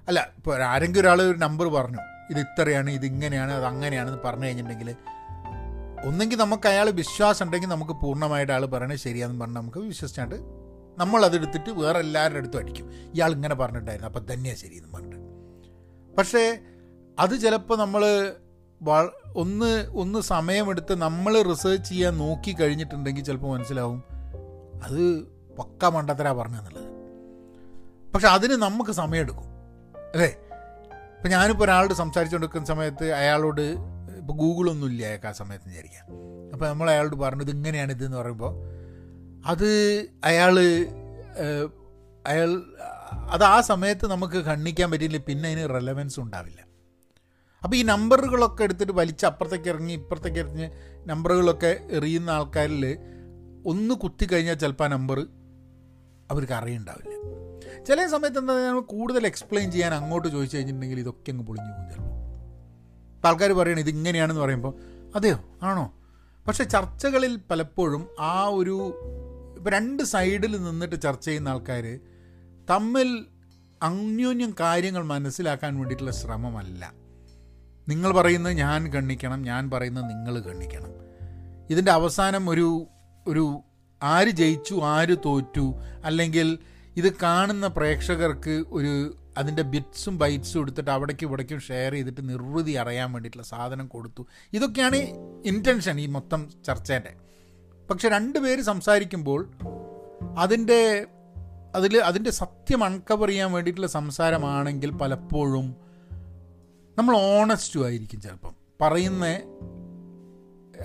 [0.07, 2.18] അല്ല ഇപ്പോൾ ആരെങ്കിലും ഒരാൾ ഒരു നമ്പർ പറഞ്ഞു.
[2.29, 4.95] ഇത് ഇത്രയാണ് ഇത് ഇങ്ങനെയാണ് അത് അങ്ങനെയാണെന്ന് പറഞ്ഞു കഴിഞ്ഞിട്ടുണ്ടെങ്കിൽ
[6.05, 10.35] ഒന്നെങ്കിൽ നമുക്ക് അയാൾ വിശ്വാസം ഉണ്ടെങ്കിൽ നമുക്ക് പൂർണമായിട്ട് ആൾ പറയണത് ശരിയാണെന്ന് പറഞ്ഞാൽ നമുക്ക് വിശ്വസിച്ചാണ്ട്
[10.97, 12.91] നമ്മളതെടുത്തിട്ട് വേറെ എല്ലാവരുടെ അടുത്തും അടിക്കും.
[13.13, 14.11] ഇയാൾ ഇങ്ങനെ പറഞ്ഞിട്ടുണ്ടായിരുന്നു.
[14.11, 15.17] അപ്പം തന്നെയാണ് ശരിയെന്ന് പറഞ്ഞിട്ട്.
[16.15, 16.59] പക്ഷേ
[17.19, 18.33] അത് ചിലപ്പോൾ നമ്മൾ
[19.35, 24.03] ഒന്ന് ഒന്ന് സമയമെടുത്ത് നമ്മൾ റിസർച്ച് ചെയ്യാൻ നോക്കി കഴിഞ്ഞിട്ടുണ്ടെങ്കിൽ ചിലപ്പോൾ മനസ്സിലാവും
[24.83, 25.23] അത്
[25.59, 26.89] പക്ക മണ്ടത്തരാ പറഞ്ഞെന്നുള്ളത്
[28.13, 29.43] പക്ഷെ അതിന് നമുക്ക് സമയമെടുക്കും.
[30.13, 30.35] അല്ലേ?
[31.19, 33.65] ഇപ്പം ഞാനിപ്പോൾ ഒരാളോട് സംസാരിച്ചുകൊണ്ടിരിക്കുന്ന സമയത്ത് അയാളോട്
[34.19, 36.05] ഇപ്പോൾ ഗൂഗിളൊന്നും ഇല്ല അയാൾക്ക് ആ സമയത്ത് വിചാരിക്കാം.
[36.53, 38.53] അപ്പോൾ നമ്മൾ അയാളോട് പറഞ്ഞു ഇത് ഇങ്ങനെയാണ് ഇതെന്ന് പറയുമ്പോൾ
[39.47, 39.67] അത്
[40.23, 40.55] അയാൾ
[42.27, 42.63] അയാൾ
[43.35, 46.59] അത് ആ സമയത്ത് നമുക്ക് കണ്ണിക്കാൻ പറ്റിയില്ല പിന്നെ അതിന് റെലവൻസ് ഉണ്ടാവില്ല.
[47.63, 50.69] അപ്പോൾ ഈ നമ്പറുകളൊക്കെ എടുത്തിട്ട് വലിച്ച അപ്പുറത്തേക്ക് ഇറങ്ങി ഇപ്പുറത്തേക്ക് ഇറങ്ങി
[51.05, 52.85] നമ്പറുകളൊക്കെ എറിയുന്ന ആൾക്കാരിൽ
[53.65, 55.19] ഒന്ന് കുത്തി കഴിഞ്ഞാൽ ചിലപ്പോൾ ആ നമ്പർ
[56.31, 57.19] അവർക്ക് അറിയുണ്ടാവില്ല.
[57.83, 62.09] ചില സമയത്ത് എന്താ നമ്മൾ കൂടുതൽ എക്സ്പ്ലെയിൻ ചെയ്യാൻ അങ്ങോട്ട് ചോദിച്ചു കഴിഞ്ഞിട്ടുണ്ടെങ്കിൽ ഇതൊക്കെ അങ്ങ് പൊളിഞ്ഞു പോകും ചിലപ്പോൾ.
[63.15, 64.73] ഇപ്പം ആൾക്കാർ പറയണം ഇതിങ്ങനെയാണെന്ന് പറയുമ്പോൾ
[65.15, 65.39] അതെയോ?
[65.63, 65.93] ആണോ?
[66.47, 68.93] പക്ഷെ ചർച്ചകളിൽ പലപ്പോഴും ആ ഒരു
[69.57, 71.99] ഇപ്പം രണ്ട് സൈഡിൽ നിന്നിട്ട് ചർച്ച ചെയ്യുന്ന ആൾക്കാർ
[72.69, 73.25] തമ്മിൽ
[73.83, 76.93] അന്യോന്യം കാര്യങ്ങൾ മനസ്സിലാക്കാൻ വേണ്ടിയിട്ടുള്ള ശ്രമമല്ല.
[77.87, 80.89] നിങ്ങൾ പറയുന്നത് ഞാൻ ഗണ്ണിക്കണം ഞാൻ പറയുന്നത് നിങ്ങൾ ഗണ്ണിക്കണം.
[81.69, 82.87] ഇതിന്റെ അവസാനം ഒരു
[83.27, 83.59] ഒരു
[84.03, 85.73] ആര് ജയിച്ചു ആര് തോറ്റു
[86.05, 86.59] അല്ലെങ്കിൽ
[86.97, 93.47] ഇത് കാണുന്ന പ്രേക്ഷകർക്ക് ഒരു അതിന്റെ ബിറ്റ്സും ബൈറ്റ്സും എടുത്തിട്ട് അവിടേക്കും ഇവിടേക്കും ഷെയർ ചെയ്തിട്ട് നിർവൃതി അറിയാൻ വേണ്ടിയിട്ടുള്ള
[93.47, 94.27] സാധനം കൊടുത്തു.
[94.53, 94.95] ഇതൊക്കെയാണ്
[95.45, 97.13] ഇന്റൻഷൻ ഈ മൊത്തം ചർച്ചേന്റെ
[97.91, 99.47] പക്ഷെ രണ്ടുപേര് സംസാരിക്കുമ്പോൾ
[100.37, 101.07] അതിന്റെ
[101.75, 105.75] അതിൽ അതിന്റെ സത്യം അൺകവർ ചെയ്യാൻ വേണ്ടിയിട്ടുള്ള സംസാരമാണെങ്കിൽ പലപ്പോഴും
[106.97, 108.55] നമ്മൾ ഓണസ്റ്റും ആയിരിക്കും ചിലപ്പം.
[108.81, 109.25] പറയുന്ന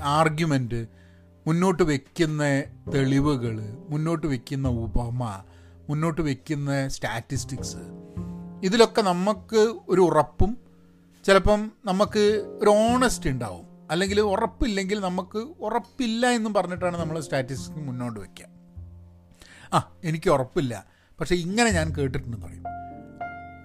[0.03, 1.04] ആർഗ്യുമെന്റ്
[1.47, 2.43] മുന്നോട്ട് വയ്ക്കുന്ന
[2.95, 3.57] തെളിവുകൾ
[3.89, 5.43] മുന്നോട്ട് വയ്ക്കുന്ന ഉപമ
[5.89, 7.83] മുന്നോട്ട് വയ്ക്കുന്ന സ്റ്റാറ്റിസ്റ്റിക്സ്
[8.63, 10.59] ഇതിലൊക്കെ നമുക്ക് ഒരു ഉറപ്പും
[11.25, 12.25] ചിലപ്പം നമുക്ക്
[12.63, 13.67] ഒരു ഓണസ്റ്റ് ഉണ്ടാവും.
[13.91, 18.47] അല്ലെങ്കിൽ ഉറപ്പില്ലെങ്കിൽ നമുക്ക് ഉറപ്പില്ല എന്നും പറഞ്ഞിട്ടാണ് നമ്മൾ സ്റ്റാറ്റിസ്റ്റിക്സ് മുന്നോട്ട് വയ്ക്കുക
[19.75, 20.87] ആ എനിക്ക് ഉറപ്പില്ല.
[21.21, 22.65] പക്ഷേ ഇങ്ങനെ ഞാൻ കേട്ടിട്ടുണ്ടെന്ന് പറയും.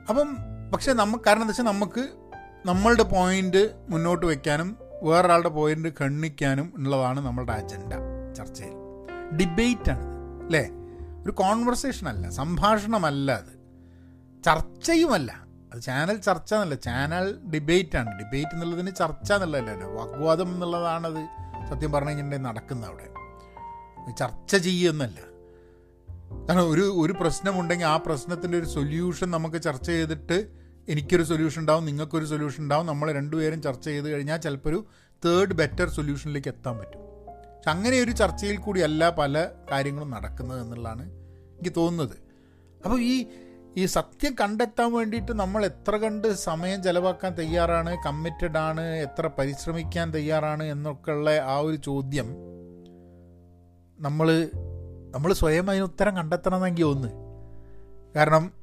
[0.10, 0.38] അപ്പം
[0.72, 2.10] പക്ഷേ നമുക്ക് കാരണം എന്താ വെച്ചാൽ നമുക്ക്
[2.66, 7.94] നമ്മളുടെ പോയിന്റ് മുന്നോട്ട് വയ്ക്കാനും വേറൊരാളുടെ പോയിന്റ് ഖണ്ണിക്കാനും എന്നുള്ളതാണ് നമ്മളുടെ അജണ്ട
[8.34, 8.74] ചർച്ചയിൽ.
[9.38, 10.04] ഡിബേറ്റാണ്
[10.46, 10.70] അല്ലേ?
[11.24, 13.60] ഒരു കോൺവെർസേഷൻ അല്ല സംഭാഷണമല്ല അത്.
[14.44, 15.44] ചർച്ചയുമല്ല.
[15.74, 18.20] അത് ചാനൽ ചർച്ച എന്നല്ല ചാനൽ ഡിബേറ്റ് ആണ്.
[18.20, 19.84] ഡിബേറ്റ് എന്നുള്ളതിന് ചർച്ച എന്നുള്ളതല്ല.
[19.84, 21.28] വാഗ്വാദം എന്നുള്ളതാണത്
[21.70, 23.10] സത്യം പറഞ്ഞു കഴിഞ്ഞിട്ടുണ്ടെങ്കിൽ നടക്കുന്നത് അവിടെ.
[24.18, 25.30] ചർച്ച ചെയ്യുന്നല്ല
[26.50, 30.59] കാരണം ഒരു ഒരു പ്രശ്നമുണ്ടെങ്കിൽ ആ പ്രശ്നത്തിന്റെ ഒരു സൊല്യൂഷൻ നമുക്ക് ചർച്ച ചെയ്തിട്ട്
[30.90, 34.86] എനിക്കൊരു സൊല്യൂഷൻ ഉണ്ടാവും നിങ്ങൾക്കൊരു സൊല്യൂഷൻ ഉണ്ടാവും നമ്മൾ രണ്ടുപേരും ചർച്ച ചെയ്ത് കഴിഞ്ഞാൽ ചിലപ്പോൾ ഒരു
[35.26, 37.02] തേർഡ് ബെറ്റർ സൊല്യൂഷനിലേക്ക് എത്താൻ പറ്റും.
[37.56, 41.06] പക്ഷെ അങ്ങനെ ഒരു ചർച്ചയിൽ കൂടിയല്ല പല കാര്യങ്ങളും നടക്കുന്നത് എന്നുള്ളതാണ്
[41.60, 42.18] എനിക്ക് തോന്നുന്നത്.
[42.86, 43.28] അപ്പോൾ ഈ
[43.78, 50.64] ഈ സത്യം കണ്ടെത്താൻ വേണ്ടിയിട്ട് നമ്മൾ എത്ര കണ്ട് സമയം ചെലവാക്കാൻ തയ്യാറാണ് കമ്മിറ്റഡ് ആണ് എത്ര പരിശ്രമിക്കാൻ തയ്യാറാണ്
[50.64, 52.30] എന്നൊക്കെയുള്ള ആ ഒരു ചോദ്യം
[54.00, 54.50] നമ്മൾ
[55.16, 57.10] നമ്മൾ സ്വയം അതിന് ഉത്തരം കണ്ടെത്തണമെന്നെങ്കിൽ ഒന്ന്
[58.16, 58.59] കാരണം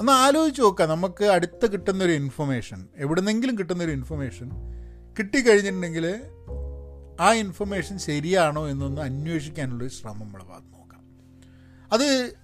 [0.00, 4.50] ഒന്ന് ആലോചിച്ച് നോക്കാം നമുക്ക് അടുത്ത് കിട്ടുന്നൊരു ഇൻഫർമേഷൻ എവിടുന്നെങ്കിലും കിട്ടുന്നൊരു ഇൻഫർമേഷൻ
[5.18, 6.22] കിട്ടിക്കഴിഞ്ഞിട്ടുണ്ടെങ്കിൽ
[7.20, 11.02] ആ ഇൻഫർമേഷൻ ശരിയാണോ എന്നൊന്ന് അന്വേഷിക്കാനുള്ളൊരു ശ്രമം നമ്മൾ ഭാഗത്ത് നോക്കാം.
[11.92, 12.36] അത്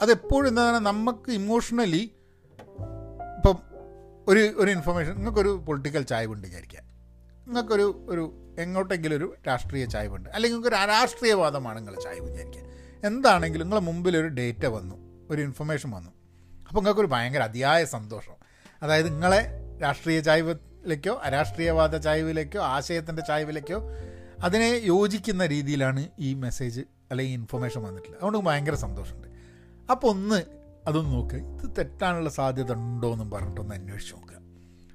[0.00, 2.14] അതെപ്പോഴും എന്താണ് നമുക്ക് ഇമോഷണലി
[3.36, 3.58] ഇപ്പം
[4.28, 6.80] ഒരു ഒരു ഇൻഫർമേഷൻ നിങ്ങൾക്കൊരു പൊളിറ്റിക്കൽ ചായ്വുണ്ട് വിചാരിക്കുക.
[7.46, 8.24] നിങ്ങൾക്കൊരു ഒരു
[8.58, 10.28] എങ്ങോട്ടെങ്കിലും ഒരു രാഷ്ട്രീയ ചായ്വുണ്ട്.
[10.28, 12.62] അല്ലെങ്കിൽ നിങ്ങൾക്ക് ഒരു അരാഷ്ട്രീയവാദമാണ് നിങ്ങളുടെ ചായ്വ് വിചാരിക്കുക.
[13.04, 14.94] എന്താണെങ്കിലും നിങ്ങളെ മുമ്പിൽ ഒരു ഡേറ്റ വന്നു
[15.30, 16.17] ഒരു ഇൻഫർമേഷൻ വന്നു.
[16.68, 18.32] അപ്പോൾ നിങ്ങൾക്കൊരു ഭയങ്കര അതിയായ സന്തോഷം.
[18.82, 19.46] അതായത് നിങ്ങളെ
[19.82, 23.82] രാഷ്ട്രീയ ചായ്വിലേക്കോ അരാഷ്ട്രീയവാദ ചായ്വിലേക്കോ ആശയത്തിന്റെ ചായ്വിലേക്കോ
[24.40, 28.18] അതിനെ യോജിക്കുന്ന രീതിയിലാണ് ഈ മെസ്സേജ് അല്ലെങ്കിൽ ഇൻഫർമേഷൻ വന്നിട്ടുള്ളത്.
[28.18, 29.28] അതുകൊണ്ട് ഭയങ്കര സന്തോഷമുണ്ട്.
[29.90, 30.42] അപ്പോൾ ഒന്ന്
[30.86, 31.34] അതൊന്ന് നോക്ക്.
[31.34, 34.38] ഇത് തെറ്റാനുള്ള സാധ്യത ഉണ്ടോ എന്നും പറഞ്ഞിട്ടൊന്ന് അന്വേഷിച്ച് നോക്കുക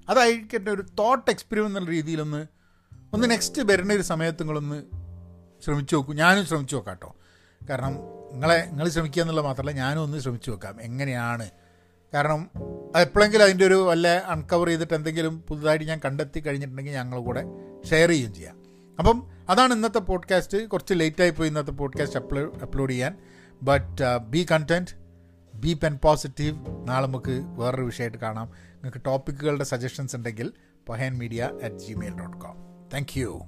[0.10, 2.46] അതായിരിക്കട്ടെ ഒരു തോട്ട് എക്സ്പീരിയൻസ് എന്നുള്ള രീതിയിലൊന്ന്
[3.14, 4.84] ഒന്ന് നെക്സ്റ്റ് വരുന്ന ഒരു സമയത്ത് നിങ്ങളൊന്ന്
[5.66, 6.16] ശ്രമിച്ചു നോക്കും.
[6.16, 7.16] ഞാനും ശ്രമിച്ചു നോക്കാം കേട്ടോ.
[7.70, 7.94] കാരണം
[8.32, 10.82] നിങ്ങളെ നിങ്ങൾ ശ്രമിക്കുക എന്നുള്ളത് മാത്രമല്ല ഞാനും ഒന്ന് ശ്രമിച്ചു നോക്കാം.
[10.82, 11.50] എങ്ങനെയാണ്
[12.14, 12.50] കാരണം
[13.00, 17.44] എപ്പോഴെങ്കിലും അതിന്റെ ഒരു വല്ല അൺകവർ ചെയ്തിട്ട് എന്തെങ്കിലും പുതുതായിട്ട് ഞാൻ കണ്ടെത്തി കഴിഞ്ഞിട്ടുണ്ടെങ്കിൽ ഞങ്ങൾ കൂടെ
[17.90, 18.56] ഷെയർ ചെയ്യുകയും ചെയ്യാം.
[19.00, 23.18] അപ്പം അതാണ് ഇന്നത്തെ പോഡ്കാസ്റ്റ് കുറച്ച് ലേറ്റായി പോയി ഇന്നത്തെ പോഡ്കാസ്റ്റ് അപ്ലോ അപ്ലോഡ് ചെയ്യാൻ.
[23.64, 24.92] But be content
[25.56, 28.46] be pen positive നാളെ നമുക്ക് വേറൊരു വിഷയമായിട്ട് കാണാം.
[28.74, 30.52] നിങ്ങൾക്ക് ടോപ്പിക്കുകളുടെ സജഷൻസ് ഉണ്ടെങ്കിൽ
[30.90, 32.56] Pahayan media at Gmail dot com
[32.94, 33.42] thank you